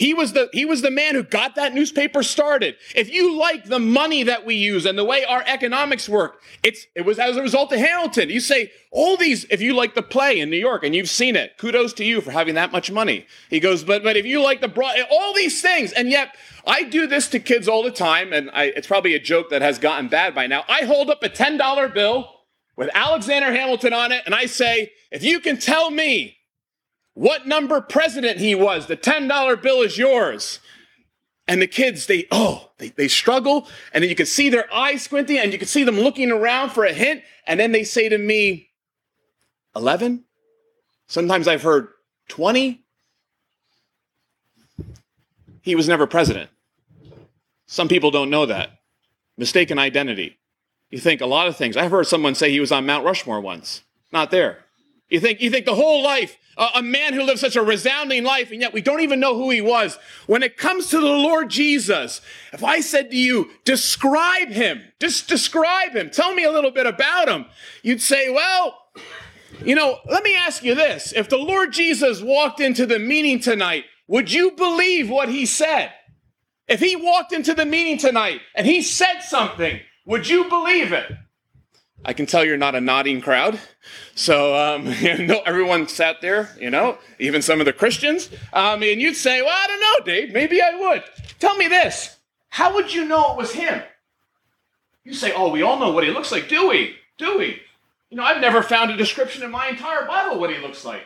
[0.03, 2.75] he was the he was the man who got that newspaper started.
[2.97, 6.89] If you like the money that we use and the way our economics work, it's
[6.97, 8.29] it was as a result of Hamilton.
[8.29, 11.37] You say all these if you like the play in New York and you've seen
[11.37, 13.27] it, kudos to you for having that much money.
[13.49, 16.35] He goes, but but if you like the broad all these things and yet
[16.67, 19.63] I do this to kids all the time and I, it's probably a joke that
[19.63, 20.65] has gotten bad by now.
[20.69, 22.29] I hold up a $10 bill
[22.77, 26.39] with Alexander Hamilton on it and I say, if you can tell me
[27.15, 28.87] what number president he was.
[28.87, 30.61] The $10 bill is yours.
[31.49, 33.67] And the kids, they, oh, they, they struggle.
[33.93, 36.71] And then you can see their eyes squinting and you can see them looking around
[36.71, 37.23] for a hint.
[37.47, 38.71] And then they say to me,
[39.75, 40.25] 11?
[41.07, 41.89] Sometimes I've heard
[42.29, 42.83] 20.
[45.61, 46.51] He was never president.
[47.67, 48.81] Some people don't know that.
[49.37, 50.39] Mistaken identity.
[50.91, 51.77] You think a lot of things.
[51.77, 53.83] I've heard someone say he was on Mount Rushmore once.
[54.13, 54.62] Not there.
[55.13, 58.25] You think, you think the whole life a, a man who lived such a resounding
[58.25, 59.99] life, and yet we don't even know who he was.
[60.27, 62.21] When it comes to the Lord Jesus,
[62.53, 66.87] if I said to you, describe him, just describe him, tell me a little bit
[66.87, 67.47] about him,
[67.83, 68.79] you'd say, well,
[69.65, 71.13] you know, let me ask you this.
[71.13, 75.93] If the Lord Jesus walked into the meeting tonight, would you believe what he said?
[76.69, 81.11] If he walked into the meeting tonight and he said something, would you believe it?
[82.05, 83.61] I can tell you're not a nodding crowd.
[84.15, 88.29] So, um, you know, everyone sat there, you know, even some of the Christians.
[88.53, 91.05] Um, and you'd say, well, I don't know, Dave, maybe I would.
[91.39, 92.17] Tell me this.
[92.49, 93.83] How would you know it was him?
[95.05, 96.97] You say, oh, we all know what he looks like, do we?
[97.19, 97.61] Do we?
[98.11, 101.03] You know, I've never found a description in my entire Bible what he looks like.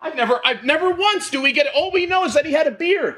[0.00, 1.72] I've never, I've never once do we get it.
[1.74, 3.16] All we know is that he had a beard.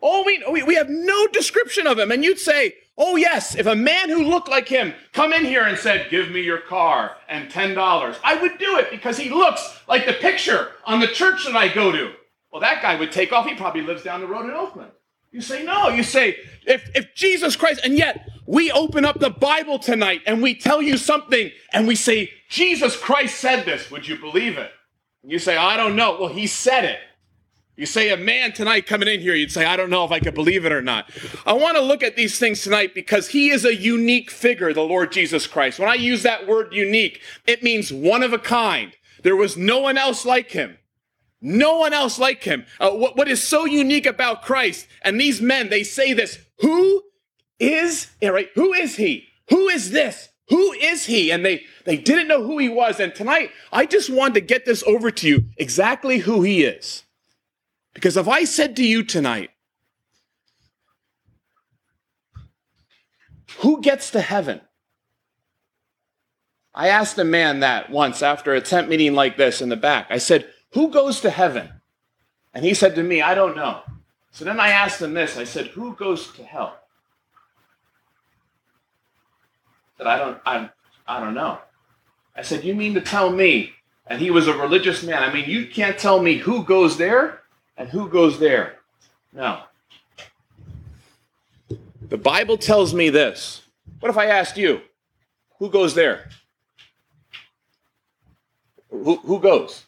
[0.00, 2.10] All we, we, we have no description of him.
[2.10, 5.64] And you'd say, Oh, yes, if a man who looked like him come in here
[5.64, 9.80] and said, Give me your car and $10, I would do it because he looks
[9.88, 12.12] like the picture on the church that I go to.
[12.52, 13.46] Well, that guy would take off.
[13.46, 14.92] He probably lives down the road in Oakland.
[15.32, 15.88] You say, No.
[15.88, 16.36] You say,
[16.66, 20.80] if, if Jesus Christ, and yet we open up the Bible tonight and we tell
[20.80, 23.90] you something and we say, Jesus Christ said this.
[23.90, 24.70] Would you believe it?
[25.24, 26.16] You say, I don't know.
[26.20, 27.00] Well, he said it.
[27.76, 30.20] You say a man tonight coming in here, you'd say, I don't know if I
[30.20, 31.10] could believe it or not.
[31.44, 34.82] I want to look at these things tonight because he is a unique figure, the
[34.82, 35.80] Lord Jesus Christ.
[35.80, 38.92] When I use that word unique, it means one of a kind.
[39.24, 40.78] There was no one else like him.
[41.40, 42.64] No one else like him.
[42.78, 44.86] Uh, what, what is so unique about Christ?
[45.02, 47.02] And these men, they say this Who
[47.58, 48.48] is, right?
[48.54, 49.26] Who is he?
[49.50, 50.28] Who is this?
[50.48, 51.30] Who is he?
[51.30, 53.00] And they, they didn't know who he was.
[53.00, 57.03] And tonight, I just wanted to get this over to you exactly who he is.
[57.94, 59.50] Because if I said to you tonight,
[63.58, 64.60] who gets to heaven?
[66.74, 70.08] I asked a man that once after a tent meeting like this in the back.
[70.10, 71.70] I said, Who goes to heaven?
[72.52, 73.82] And he said to me, I don't know.
[74.32, 76.76] So then I asked him this I said, Who goes to hell?
[79.98, 80.70] That I don't, I,
[81.06, 81.58] I don't know.
[82.34, 83.72] I said, You mean to tell me?
[84.08, 85.22] And he was a religious man.
[85.22, 87.43] I mean, you can't tell me who goes there
[87.76, 88.76] and who goes there?
[89.32, 89.62] No.
[92.08, 93.62] The Bible tells me this.
[94.00, 94.80] What if I asked you,
[95.58, 96.28] who goes there?
[98.90, 99.84] Who, who goes?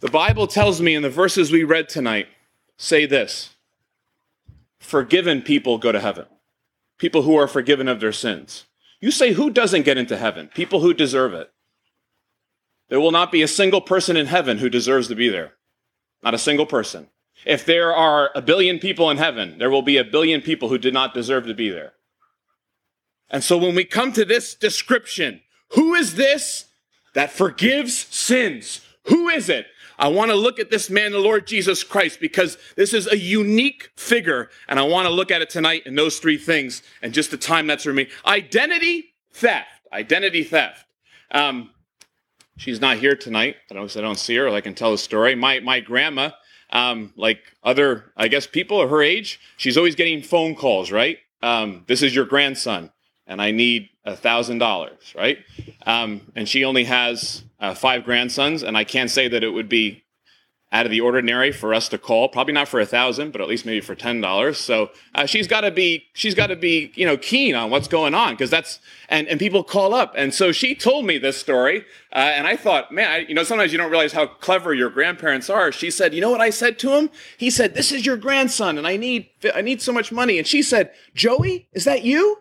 [0.00, 2.28] The Bible tells me in the verses we read tonight
[2.76, 3.50] say this
[4.78, 6.26] forgiven people go to heaven,
[6.98, 8.64] people who are forgiven of their sins.
[9.00, 10.50] You say, who doesn't get into heaven?
[10.54, 11.50] People who deserve it.
[12.90, 15.52] There will not be a single person in heaven who deserves to be there.
[16.22, 17.08] Not a single person.
[17.46, 20.76] If there are a billion people in heaven, there will be a billion people who
[20.76, 21.94] did not deserve to be there.
[23.30, 26.66] And so when we come to this description, who is this
[27.14, 28.80] that forgives sins?
[29.04, 29.66] Who is it?
[29.96, 33.16] I want to look at this man, the Lord Jesus Christ, because this is a
[33.16, 37.14] unique figure, and I want to look at it tonight in those three things and
[37.14, 38.10] just the time that's remaining.
[38.26, 39.68] Identity theft.
[39.92, 40.86] Identity theft.
[41.30, 41.70] Um,
[42.60, 43.56] She's not here tonight.
[43.70, 44.46] I don't, I don't see her.
[44.50, 45.34] I can tell a story.
[45.34, 46.32] My my grandma,
[46.68, 50.92] um, like other I guess people of her age, she's always getting phone calls.
[50.92, 51.16] Right?
[51.42, 52.92] Um, this is your grandson,
[53.26, 55.14] and I need a thousand dollars.
[55.16, 55.38] Right?
[55.86, 59.70] Um, and she only has uh, five grandsons, and I can't say that it would
[59.70, 60.04] be
[60.72, 62.28] out of the ordinary for us to call.
[62.28, 64.56] Probably not for a thousand, but at least maybe for ten dollars.
[64.56, 67.88] So uh, she's got to be she's got to be you know keen on what's
[67.88, 70.14] going on because that's and and people call up.
[70.16, 73.42] And so she told me this story, uh, and I thought, man, I, you know,
[73.42, 75.72] sometimes you don't realize how clever your grandparents are.
[75.72, 77.10] She said, you know what I said to him?
[77.36, 80.46] He said, "This is your grandson, and I need I need so much money." And
[80.46, 82.38] she said, "Joey, is that you?"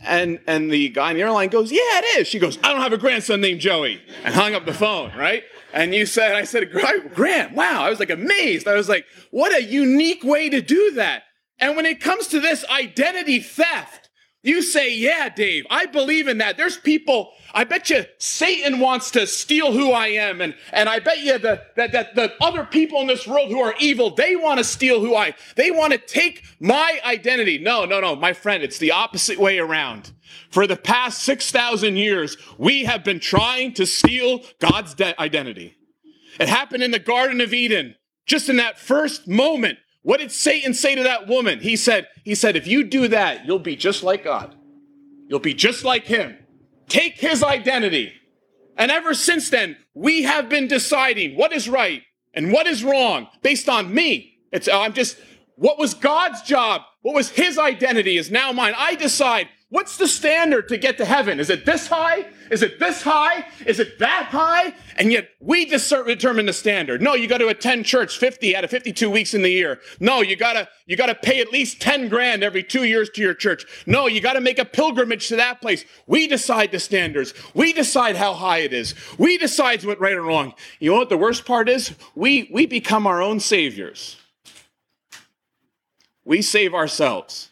[0.00, 2.82] And and the guy in the airline goes, "Yeah, it is." She goes, "I don't
[2.82, 5.10] have a grandson named Joey," and hung up the phone.
[5.16, 5.42] Right?
[5.72, 6.70] And you said, I said,
[7.14, 7.82] Grant, wow.
[7.82, 8.66] I was like amazed.
[8.66, 11.24] I was like, what a unique way to do that.
[11.58, 14.07] And when it comes to this identity theft,
[14.48, 16.56] you say, yeah, Dave, I believe in that.
[16.56, 20.40] There's people, I bet you Satan wants to steal who I am.
[20.40, 23.60] And, and I bet you the, that, that the other people in this world who
[23.60, 27.58] are evil, they want to steal who I, they want to take my identity.
[27.58, 30.12] No, no, no, my friend, it's the opposite way around.
[30.50, 35.76] For the past 6,000 years, we have been trying to steal God's de- identity.
[36.40, 37.96] It happened in the Garden of Eden.
[38.26, 39.78] Just in that first moment,
[40.08, 41.60] what did Satan say to that woman?
[41.60, 44.56] He said, he said, if you do that, you'll be just like God.
[45.28, 46.34] You'll be just like him.
[46.88, 48.14] Take his identity.
[48.78, 53.28] And ever since then, we have been deciding what is right and what is wrong
[53.42, 54.38] based on me.
[54.50, 55.18] It's, I'm just,
[55.56, 56.80] what was God's job?
[57.02, 58.72] What was his identity is now mine.
[58.78, 61.38] I decide What's the standard to get to heaven?
[61.38, 62.26] Is it this high?
[62.50, 63.44] Is it this high?
[63.66, 64.72] Is it that high?
[64.96, 67.02] And yet we just determine the standard.
[67.02, 69.78] No, you got to attend church 50 out of 52 weeks in the year.
[70.00, 73.34] No, you gotta, you gotta pay at least 10 grand every two years to your
[73.34, 73.66] church.
[73.84, 75.84] No, you gotta make a pilgrimage to that place.
[76.06, 77.34] We decide the standards.
[77.52, 78.94] We decide how high it is.
[79.18, 80.54] We decide what's right or wrong.
[80.80, 81.94] You know what the worst part is?
[82.14, 84.16] We, we become our own saviors.
[86.24, 87.47] We save ourselves.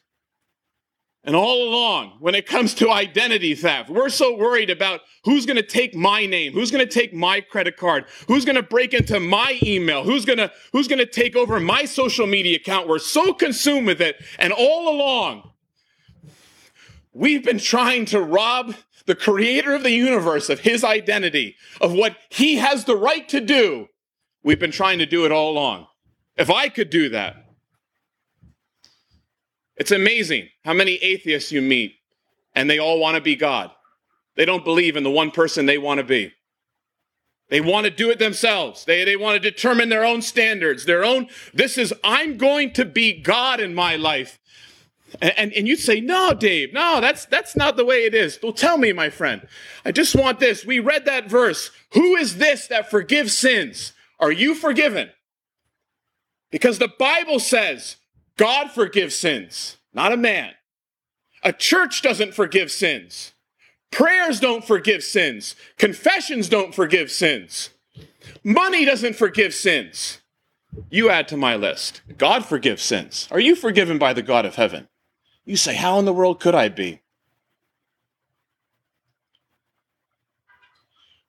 [1.27, 5.57] And all along, when it comes to identity theft, we're so worried about who's going
[5.57, 8.95] to take my name, who's going to take my credit card, who's going to break
[8.95, 12.87] into my email, who's going to who's going to take over my social media account.
[12.87, 15.51] We're so consumed with it, and all along,
[17.12, 22.16] we've been trying to rob the creator of the universe of his identity, of what
[22.29, 23.89] he has the right to do.
[24.45, 25.89] We've been trying to do it all along.
[26.37, 27.45] If I could do that,
[29.77, 31.95] it's amazing how many atheists you meet
[32.55, 33.70] and they all want to be God.
[34.37, 36.33] They don't believe in the one person they want to be.
[37.49, 38.85] They want to do it themselves.
[38.85, 42.85] They, they want to determine their own standards, their own, this is, I'm going to
[42.85, 44.39] be God in my life.
[45.20, 48.39] And, and, and, you'd say, no, Dave, no, that's, that's not the way it is.
[48.43, 49.47] Well, tell me, my friend.
[49.85, 50.66] I just want this.
[50.66, 51.70] We read that verse.
[51.93, 53.93] Who is this that forgives sins?
[54.18, 55.11] Are you forgiven?
[56.51, 57.97] Because the Bible says
[58.37, 60.53] God forgives sins, not a man.
[61.43, 63.32] A church doesn't forgive sins.
[63.91, 65.55] Prayers don't forgive sins.
[65.78, 67.70] Confessions don't forgive sins.
[68.45, 70.20] Money doesn't forgive sins.
[70.91, 72.03] You add to my list.
[72.18, 73.28] God forgives sins.
[73.30, 74.89] Are you forgiven by the God of heaven?
[75.45, 77.01] You say, How in the world could I be?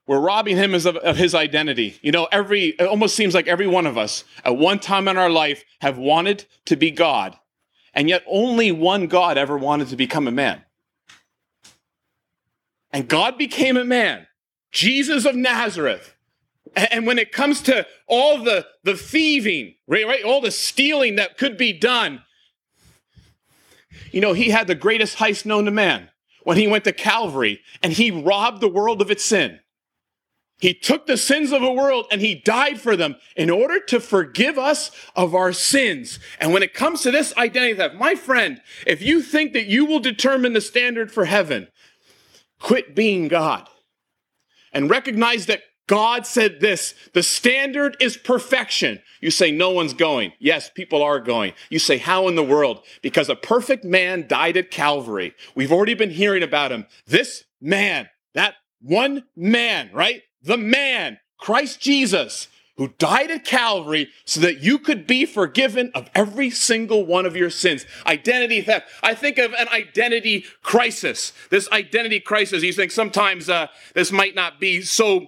[0.07, 1.99] We're robbing him of, of his identity.
[2.01, 5.17] You know, every it almost seems like every one of us at one time in
[5.17, 7.37] our life have wanted to be God,
[7.93, 10.63] and yet only one God ever wanted to become a man.
[12.91, 14.27] And God became a man,
[14.71, 16.15] Jesus of Nazareth.
[16.75, 21.37] And when it comes to all the, the thieving, right, right, all the stealing that
[21.37, 22.23] could be done,
[24.11, 26.09] you know, he had the greatest heist known to man
[26.43, 29.59] when he went to Calvary and he robbed the world of its sin.
[30.59, 33.99] He took the sins of the world and he died for them in order to
[33.99, 36.19] forgive us of our sins.
[36.39, 39.85] And when it comes to this identity theft, my friend, if you think that you
[39.85, 41.67] will determine the standard for heaven,
[42.59, 43.69] quit being God
[44.73, 49.01] and recognize that God said this the standard is perfection.
[49.21, 50.33] You say, no one's going.
[50.39, 51.53] Yes, people are going.
[51.69, 52.83] You say, how in the world?
[53.01, 55.33] Because a perfect man died at Calvary.
[55.55, 56.85] We've already been hearing about him.
[57.05, 60.21] This man, that one man, right?
[60.41, 66.09] The man, Christ Jesus, who died at Calvary so that you could be forgiven of
[66.13, 67.85] every single one of your sins.
[68.05, 68.87] Identity theft.
[69.01, 71.33] I think of an identity crisis.
[71.49, 75.27] This identity crisis, you think sometimes uh, this might not be so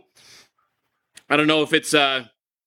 [1.30, 2.26] I don't know if it's uh,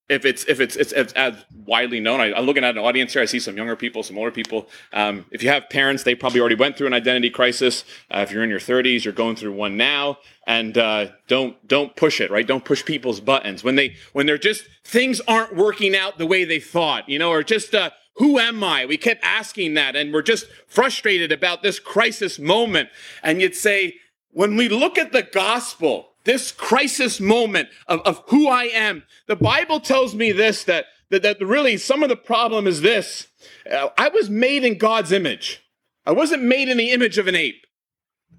[0.09, 2.21] if it's if it's it's, it's as widely known.
[2.21, 3.23] I, am looking at an audience here.
[3.23, 4.69] I see some younger people, some older people.
[4.93, 7.85] Um, if you have parents, they probably already went through an identity crisis.
[8.11, 10.19] Uh, if you're in your 30s, you're going through one now.
[10.47, 12.47] And uh, don't don't push it, right?
[12.47, 16.45] Don't push people's buttons when they when they're just things aren't working out the way
[16.45, 18.85] they thought, you know, or just uh, who am I?
[18.85, 22.91] We kept asking that, and we're just frustrated about this crisis moment.
[23.23, 23.95] And you'd say,
[24.31, 29.05] when we look at the gospel, this crisis moment of, of who I am.
[29.27, 33.29] The Bible tells me this that, that, that really some of the problem is this.
[33.71, 35.63] Uh, I was made in God's image.
[36.05, 37.67] I wasn't made in the image of an ape.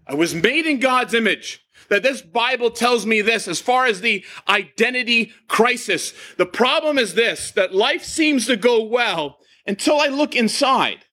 [0.07, 1.61] I was made in God's image.
[1.89, 6.13] That this Bible tells me this as far as the identity crisis.
[6.37, 11.05] The problem is this that life seems to go well until I look inside.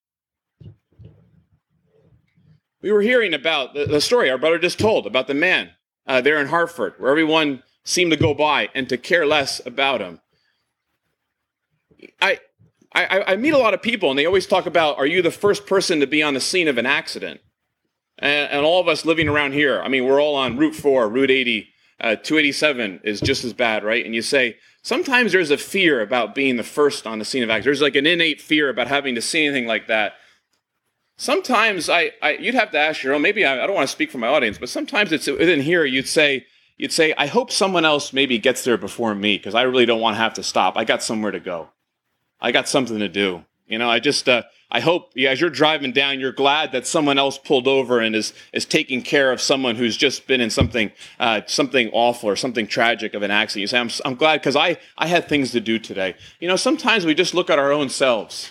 [2.82, 5.70] We were hearing about the, the story our brother just told about the man
[6.10, 10.00] uh, there in Hartford, where everyone seemed to go by and to care less about
[10.00, 10.20] him.
[12.20, 12.40] I,
[12.92, 15.30] I, I meet a lot of people, and they always talk about, "Are you the
[15.30, 17.40] first person to be on the scene of an accident?"
[18.18, 21.08] And, and all of us living around here, I mean, we're all on Route Four,
[21.08, 21.68] Route 80,
[22.00, 24.04] uh, 287 is just as bad, right?
[24.04, 27.50] And you say sometimes there's a fear about being the first on the scene of
[27.50, 27.66] accident.
[27.66, 30.14] There's like an innate fear about having to see anything like that
[31.20, 33.22] sometimes I, I, you'd have to ask your own.
[33.22, 35.84] Maybe I, I don't want to speak for my audience, but sometimes it's within here.
[35.84, 36.46] You'd say
[36.76, 40.00] you'd say I hope someone else maybe gets there before me because I really don't
[40.00, 40.76] want to have to stop.
[40.76, 41.68] I got somewhere to go.
[42.40, 43.44] I got something to do.
[43.66, 44.42] You know, I just uh,
[44.72, 48.16] I hope yeah, as you're driving down, you're glad that someone else pulled over and
[48.16, 50.90] is is taking care of someone who's just been in something
[51.20, 53.60] uh, something awful or something tragic of an accident.
[53.60, 56.14] You say I'm I'm glad because I I had things to do today.
[56.40, 58.50] You know, sometimes we just look at our own selves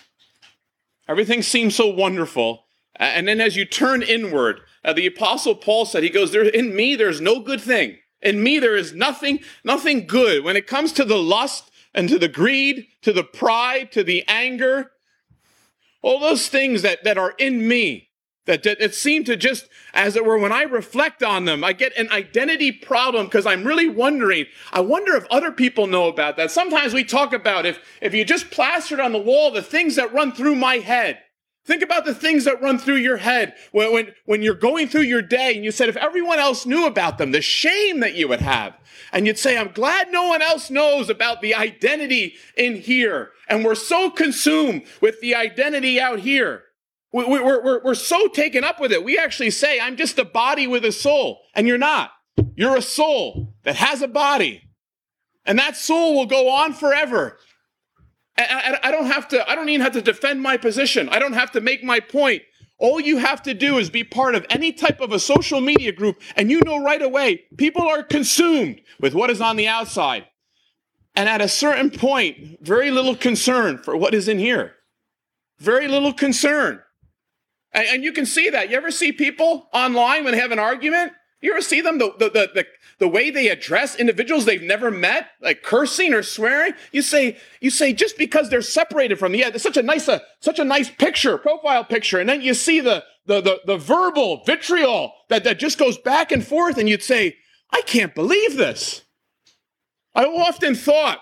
[1.09, 2.65] Everything seems so wonderful.
[2.95, 6.75] And then as you turn inward, uh, the apostle Paul said, he goes, there, in
[6.75, 7.97] me, there's no good thing.
[8.21, 10.43] In me, there is nothing, nothing good.
[10.43, 14.23] When it comes to the lust and to the greed, to the pride, to the
[14.27, 14.91] anger,
[16.03, 18.08] all those things that, that are in me,
[18.49, 21.95] that, it seemed to just, as it were, when I reflect on them, I get
[21.97, 26.51] an identity problem because I'm really wondering, I wonder if other people know about that.
[26.51, 30.13] Sometimes we talk about if, if you just plastered on the wall the things that
[30.13, 31.19] run through my head.
[31.65, 35.01] Think about the things that run through your head when, when, when you're going through
[35.01, 38.27] your day and you said, if everyone else knew about them, the shame that you
[38.27, 38.75] would have.
[39.11, 43.29] And you'd say, I'm glad no one else knows about the identity in here.
[43.47, 46.63] And we're so consumed with the identity out here
[47.11, 49.03] we, are we're, we're so taken up with it.
[49.03, 51.41] We actually say, I'm just a body with a soul.
[51.55, 52.11] And you're not.
[52.55, 54.63] You're a soul that has a body.
[55.45, 57.37] And that soul will go on forever.
[58.37, 61.09] I, I, don't have to, I don't even have to defend my position.
[61.09, 62.43] I don't have to make my point.
[62.77, 65.91] All you have to do is be part of any type of a social media
[65.91, 70.25] group, and you know right away people are consumed with what is on the outside.
[71.13, 74.75] And at a certain point, very little concern for what is in here.
[75.59, 76.81] Very little concern.
[77.71, 78.69] And, and you can see that.
[78.69, 81.13] You ever see people online when they have an argument?
[81.41, 82.67] You ever see them the, the, the, the,
[82.99, 86.73] the way they address individuals they've never met, like cursing or swearing?
[86.91, 90.19] You say, you say just because they're separated from, yeah, there's such a nice, uh,
[90.41, 92.19] such a nice picture, profile picture.
[92.19, 96.33] And then you see the, the, the, the verbal vitriol that, that just goes back
[96.33, 96.77] and forth.
[96.77, 97.37] And you'd say,
[97.71, 99.03] I can't believe this.
[100.13, 101.19] I often thought,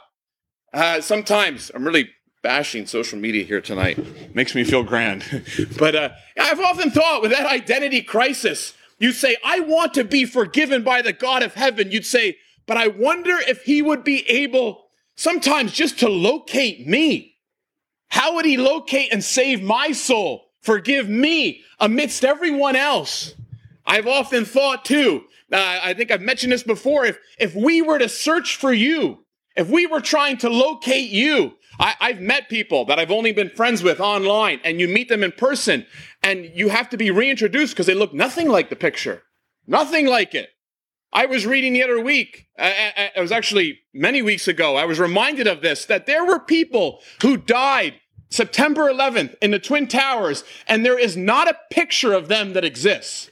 [0.74, 2.10] uh, sometimes I'm really
[2.48, 4.00] bashing social media here tonight.
[4.34, 5.26] Makes me feel grand.
[5.78, 10.24] but uh, I've often thought with that identity crisis, you say, I want to be
[10.24, 11.92] forgiven by the God of heaven.
[11.92, 14.86] You'd say, but I wonder if he would be able
[15.18, 17.36] sometimes just to locate me.
[18.08, 20.46] How would he locate and save my soul?
[20.62, 23.36] Forgive me amidst everyone else.
[23.86, 28.00] I've often thought too, uh, I think I've mentioned this before, if, if we were
[28.00, 29.26] to search for you,
[29.58, 33.50] if we were trying to locate you, I, have met people that I've only been
[33.50, 35.86] friends with online, and you meet them in person,
[36.24, 39.24] and you have to be reintroduced because they look nothing like the picture.
[39.68, 40.50] Nothing like it.
[41.14, 44.76] I was reading the other week, uh, uh, uh, it was actually many weeks ago,
[44.76, 47.96] I was reminded of this that there were people who died
[48.30, 52.66] September 11th in the Twin Towers, and there is not a picture of them that
[52.66, 53.32] exists.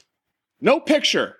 [0.61, 1.35] No picture.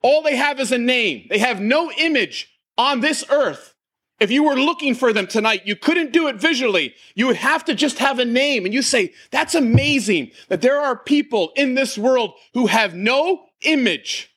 [0.00, 1.26] All they have is a name.
[1.28, 3.74] They have no image on this earth
[4.18, 6.94] if you were looking for them tonight, you couldn't do it visually.
[7.14, 8.64] You would have to just have a name.
[8.64, 13.44] And you say, that's amazing that there are people in this world who have no
[13.62, 14.34] image,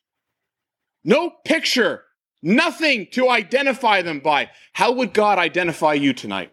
[1.03, 2.03] no picture,
[2.41, 4.49] nothing to identify them by.
[4.73, 6.51] How would God identify you tonight?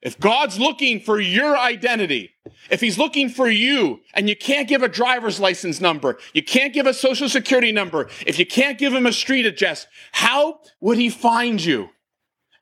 [0.00, 2.30] If God's looking for your identity,
[2.70, 6.72] if he's looking for you and you can't give a driver's license number, you can't
[6.72, 10.98] give a social security number, if you can't give him a street address, how would
[10.98, 11.90] he find you?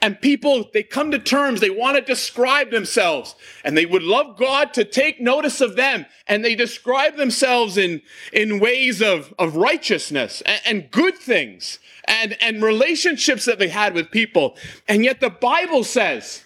[0.01, 3.35] And people, they come to terms, they want to describe themselves,
[3.65, 6.05] and they would love God to take notice of them.
[6.27, 12.37] And they describe themselves in, in ways of, of righteousness and, and good things and,
[12.43, 14.57] and relationships that they had with people.
[14.87, 16.45] And yet the Bible says,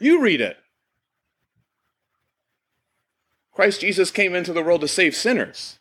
[0.00, 0.56] you read it.
[3.52, 5.78] Christ Jesus came into the world to save sinners.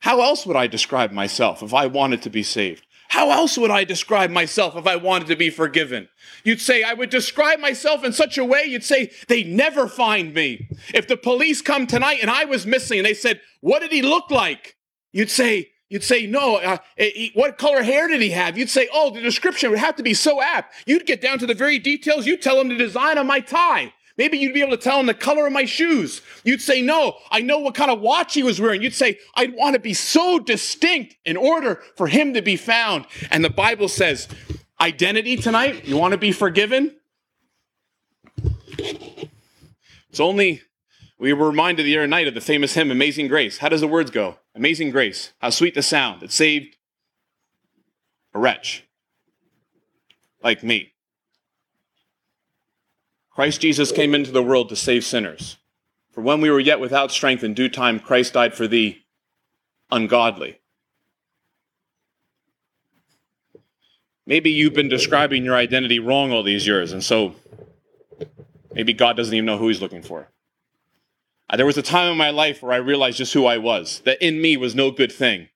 [0.00, 2.86] How else would I describe myself if I wanted to be saved?
[3.08, 6.08] How else would I describe myself if I wanted to be forgiven?
[6.42, 10.34] You'd say, I would describe myself in such a way, you'd say, they never find
[10.34, 10.68] me.
[10.92, 14.02] If the police come tonight and I was missing and they said, what did he
[14.02, 14.76] look like?
[15.12, 18.58] You'd say, You'd say, no, uh, he, what color hair did he have?
[18.58, 20.74] You'd say, oh, the description would have to be so apt.
[20.84, 22.26] You'd get down to the very details.
[22.26, 23.92] You'd tell him the design of my tie.
[24.18, 26.22] Maybe you'd be able to tell him the color of my shoes.
[26.42, 28.82] You'd say, no, I know what kind of watch he was wearing.
[28.82, 33.04] You'd say, I'd want to be so distinct in order for him to be found.
[33.30, 34.26] And the Bible says,
[34.80, 36.96] identity tonight, you want to be forgiven?
[38.78, 40.62] It's only,
[41.18, 43.58] we were reminded the other night of the famous hymn, Amazing Grace.
[43.58, 44.36] How does the words go?
[44.54, 45.32] Amazing grace.
[45.38, 46.76] How sweet the sound that saved
[48.34, 48.84] a wretch
[50.42, 50.92] like me.
[53.30, 55.58] Christ Jesus came into the world to save sinners.
[56.10, 58.98] For when we were yet without strength, in due time, Christ died for the
[59.90, 60.60] ungodly.
[64.24, 67.34] Maybe you've been describing your identity wrong all these years, and so
[68.72, 70.30] maybe God doesn't even know who he's looking for.
[71.54, 74.20] There was a time in my life where I realized just who I was, that
[74.24, 75.48] in me was no good thing.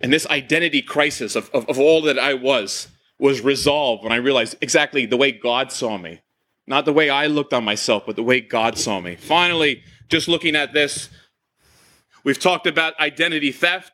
[0.00, 2.88] And this identity crisis of, of, of all that I was
[3.18, 6.20] was resolved when I realized exactly the way God saw me.
[6.66, 9.14] Not the way I looked on myself, but the way God saw me.
[9.14, 11.08] Finally, just looking at this,
[12.24, 13.92] we've talked about identity theft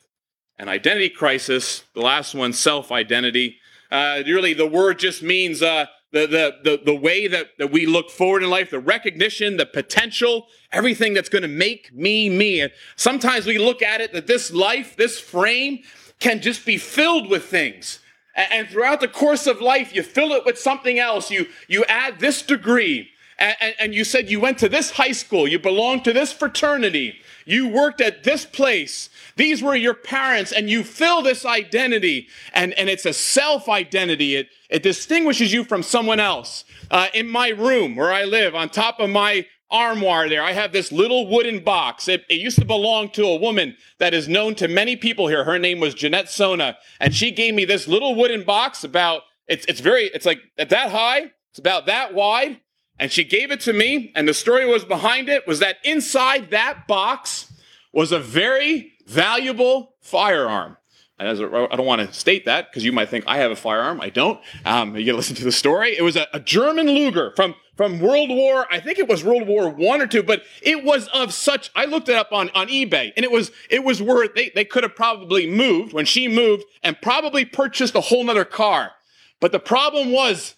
[0.59, 1.85] and identity crisis.
[1.95, 3.59] The last one, self identity.
[3.91, 7.87] Uh, really, the word just means uh, the, the, the, the way that, that we
[7.87, 12.61] look forward in life, the recognition, the potential, everything that's going to make me me.
[12.61, 15.81] And sometimes we look at it that this life, this frame,
[16.21, 17.99] can just be filled with things.
[18.35, 21.31] And, and throughout the course of life, you fill it with something else.
[21.31, 23.09] You, you add this degree.
[23.39, 26.33] And, and, and you said you went to this high school, you belong to this
[26.33, 32.29] fraternity, you worked at this place, these were your parents, and you fill this identity,
[32.53, 34.37] and, and it's a self identity.
[34.37, 36.65] It, it distinguishes you from someone else.
[36.91, 40.73] Uh, in my room where I live, on top of my armoire there, I have
[40.73, 42.09] this little wooden box.
[42.09, 45.45] It, it, used to belong to a woman that is known to many people here.
[45.45, 49.67] Her name was Jeanette Sona, and she gave me this little wooden box about, it's,
[49.67, 52.61] it's very, it's like at that high, it's about that wide,
[52.99, 56.51] and she gave it to me, and the story was behind it was that inside
[56.51, 57.53] that box
[57.93, 60.79] was a very valuable firearm.
[61.19, 64.01] I don't want to state that because you might think I have a firearm.
[64.01, 64.41] I don't.
[64.65, 65.97] Um, you listen to the story.
[65.97, 69.47] It was a, a German Luger from, from World War, I think it was World
[69.47, 71.71] War One or two, but it was of such.
[71.75, 74.35] I looked it up on, on eBay, and it was it was worth.
[74.35, 78.45] They they could have probably moved when she moved, and probably purchased a whole nother
[78.45, 78.93] car.
[79.41, 80.55] But the problem was,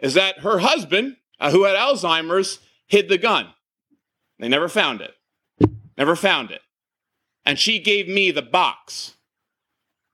[0.00, 3.48] is that her husband, uh, who had Alzheimer's, hid the gun.
[4.38, 5.14] They never found it.
[5.96, 6.62] Never found it.
[7.44, 9.14] And she gave me the box.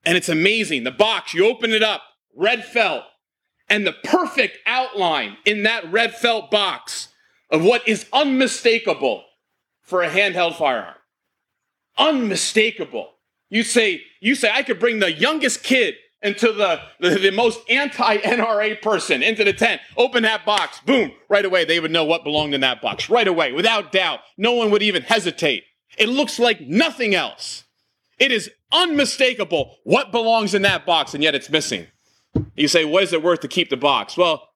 [0.06, 0.84] And it's amazing.
[0.84, 2.02] The box, you open it up,
[2.34, 3.04] red felt,
[3.68, 7.08] and the perfect outline in that red felt box
[7.50, 9.24] of what is unmistakable
[9.82, 10.96] for a handheld firearm.
[11.96, 13.10] Unmistakable.
[13.48, 15.94] You say, you say, I could bring the youngest kid
[16.24, 21.44] into the, the, the most anti-NRA person into the tent, open that box, boom, right
[21.44, 23.10] away they would know what belonged in that box.
[23.10, 24.20] Right away, without doubt.
[24.38, 25.64] No one would even hesitate.
[25.98, 27.63] It looks like nothing else.
[28.18, 31.86] It is unmistakable what belongs in that box, and yet it's missing.
[32.54, 34.16] You say, what is it worth to keep the box?
[34.16, 34.48] Well,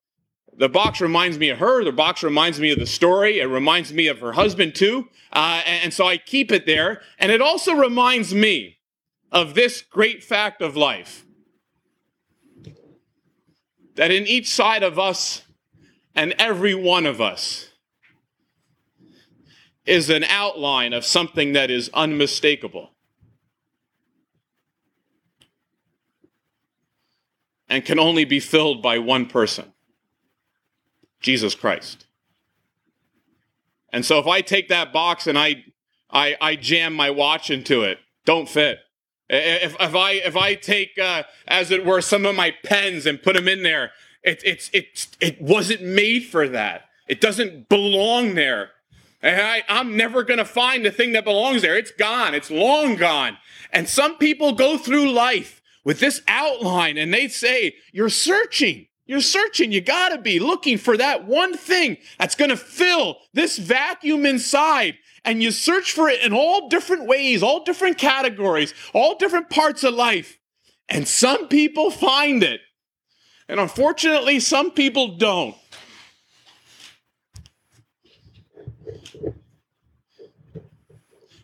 [0.57, 1.85] the box reminds me of her.
[1.85, 3.39] The box reminds me of the story.
[3.41, 5.09] It reminds me of her husband, too.
[5.33, 7.01] Uh, and, and so I keep it there.
[7.19, 8.79] And it also reminds me
[9.31, 11.25] of this great fact of life
[13.95, 15.43] that in each side of us
[16.15, 17.69] and every one of us
[19.85, 22.91] is an outline of something that is unmistakable.
[27.69, 29.73] And can only be filled by one person
[31.21, 32.07] Jesus Christ.
[33.93, 35.65] And so if I take that box and I,
[36.11, 38.79] I, I jam my watch into it, don't fit.
[39.31, 43.23] If, if I if I take uh, as it were some of my pens and
[43.23, 43.93] put them in there,
[44.23, 46.85] it, it's it's it wasn't made for that.
[47.09, 48.71] It doesn't belong there.
[49.21, 51.77] And I, I'm never going to find the thing that belongs there.
[51.77, 52.35] It's gone.
[52.35, 53.37] It's long gone.
[53.73, 58.89] And some people go through life with this outline and they say, You're searching.
[59.07, 59.73] You're searching.
[59.73, 64.27] You got to be looking for that one thing that's going to fill this vacuum
[64.27, 64.99] inside.
[65.25, 69.83] And you search for it in all different ways, all different categories, all different parts
[69.83, 70.39] of life.
[70.91, 72.61] And some people find it.
[73.49, 75.57] And unfortunately, some people don't.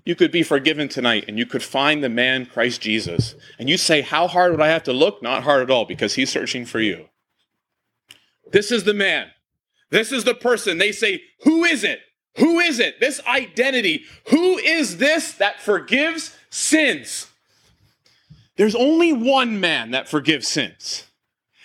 [0.05, 3.35] You could be forgiven tonight and you could find the man Christ Jesus.
[3.59, 5.23] And you say, How hard would I have to look?
[5.23, 7.09] Not hard at all, because he's searching for you.
[8.53, 9.29] This is the man.
[9.91, 10.79] This is the person.
[10.79, 12.01] They say, Who is it?
[12.37, 13.01] Who is it?
[13.01, 14.05] This identity.
[14.29, 17.29] Who is this that forgives sins?
[18.57, 21.05] There's only one man that forgives sins.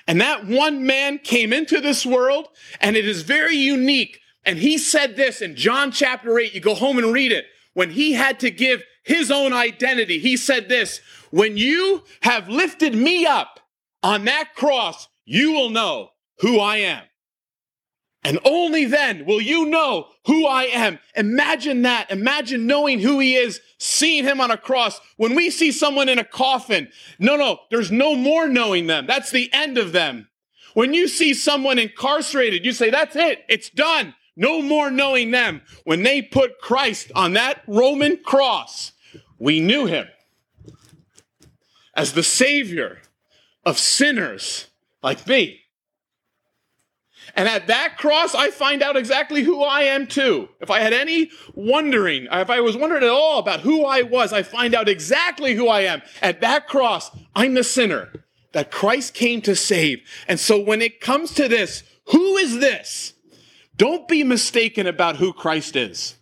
[0.08, 2.48] And that one man came into this world,
[2.80, 4.22] and it is very unique.
[4.44, 6.54] And he said this in John chapter 8.
[6.54, 7.46] You go home and read it
[7.80, 11.00] when he had to give his own identity, he said this
[11.32, 13.62] When you have lifted me up
[14.04, 16.10] on that cross, you will know
[16.40, 17.04] who I am.
[18.26, 21.00] And only then will you know who I am.
[21.16, 22.12] Imagine that.
[22.12, 25.00] Imagine knowing who he is, seeing him on a cross.
[25.16, 29.08] When we see someone in a coffin, no, no, there's no more knowing them.
[29.08, 30.28] That's the end of them.
[30.74, 33.46] When you see someone incarcerated, you say, that's it.
[33.48, 34.16] It's done.
[34.40, 35.62] No more knowing them.
[35.84, 38.94] When they put Christ on that Roman cross,
[39.38, 40.08] we knew him
[41.94, 43.02] as the Savior
[43.66, 44.68] of sinners
[45.04, 45.60] like me.
[47.36, 50.48] And at that cross, I find out exactly who I am too.
[50.62, 54.32] If I had any wondering, if I was wondering at all about who I was,
[54.32, 56.02] I find out exactly who I am.
[56.22, 58.24] At that cross, I'm the sinner
[58.54, 60.00] that Christ came to save.
[60.30, 63.16] And so when it comes to this, who is this?
[63.80, 66.18] Don't be mistaken about who Christ is.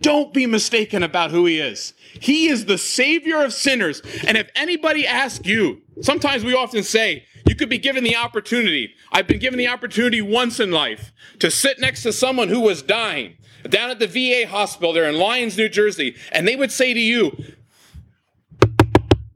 [0.00, 1.92] Don't be mistaken about who he is.
[2.20, 4.00] He is the savior of sinners.
[4.28, 8.94] And if anybody asks you, sometimes we often say, you could be given the opportunity.
[9.10, 12.80] I've been given the opportunity once in life to sit next to someone who was
[12.80, 13.36] dying
[13.68, 16.14] down at the VA hospital there in Lyons, New Jersey.
[16.30, 17.36] And they would say to you,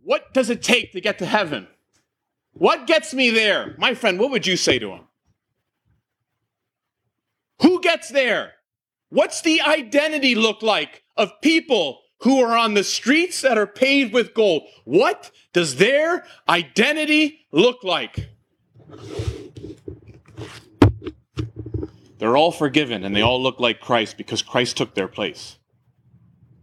[0.05, 1.67] what does it take to get to heaven?
[2.53, 3.75] What gets me there?
[3.79, 5.01] My friend, what would you say to him?
[7.65, 8.53] Who gets there?
[9.09, 14.13] What's the identity look like of people who are on the streets that are paved
[14.13, 14.65] with gold?
[14.85, 18.29] What does their identity look like?
[22.19, 25.57] They're all forgiven and they all look like Christ because Christ took their place.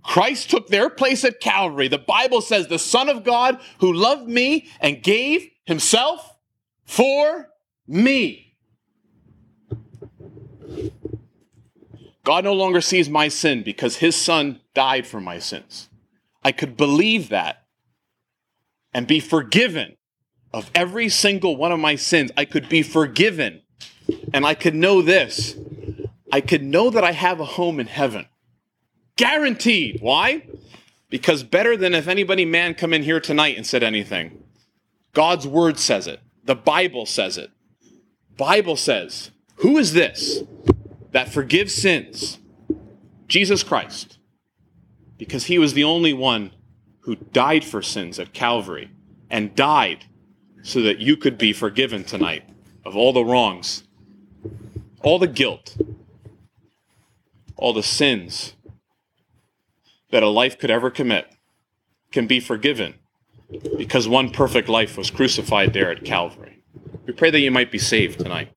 [0.04, 1.88] Christ took their place at Calvary.
[1.88, 6.38] The Bible says, the Son of God who loved me and gave himself
[6.86, 7.50] for
[7.88, 8.51] me.
[12.24, 15.90] God no longer sees my sin because his son died for my sins.
[16.44, 17.64] I could believe that
[18.94, 19.98] and be forgiven
[20.54, 22.32] of every single one of my sins.
[22.38, 23.62] I could be forgiven
[24.34, 25.56] and I could know this
[26.32, 28.26] I could know that I have a home in heaven.
[29.18, 30.00] Guaranteed.
[30.02, 30.48] Why?
[31.10, 34.42] Because better than if anybody man come in here tonight and said anything.
[35.12, 36.22] God's word says it.
[36.46, 37.52] The Bible says it.
[38.38, 40.44] Bible says, who is this
[41.12, 42.40] that forgives sins?
[43.28, 44.18] Jesus Christ.
[45.18, 46.52] Because he was the only one
[47.02, 48.92] who died for sins at Calvary
[49.30, 50.06] and died
[50.64, 52.44] so that you could be forgiven tonight
[52.86, 53.84] of all the wrongs,
[55.02, 55.78] all the guilt,
[57.56, 58.54] all the sins
[60.12, 61.28] that a life could ever commit
[62.12, 62.96] can be forgiven
[63.78, 66.64] because one perfect life was crucified there at Calvary.
[67.06, 68.50] We pray that you might be saved tonight.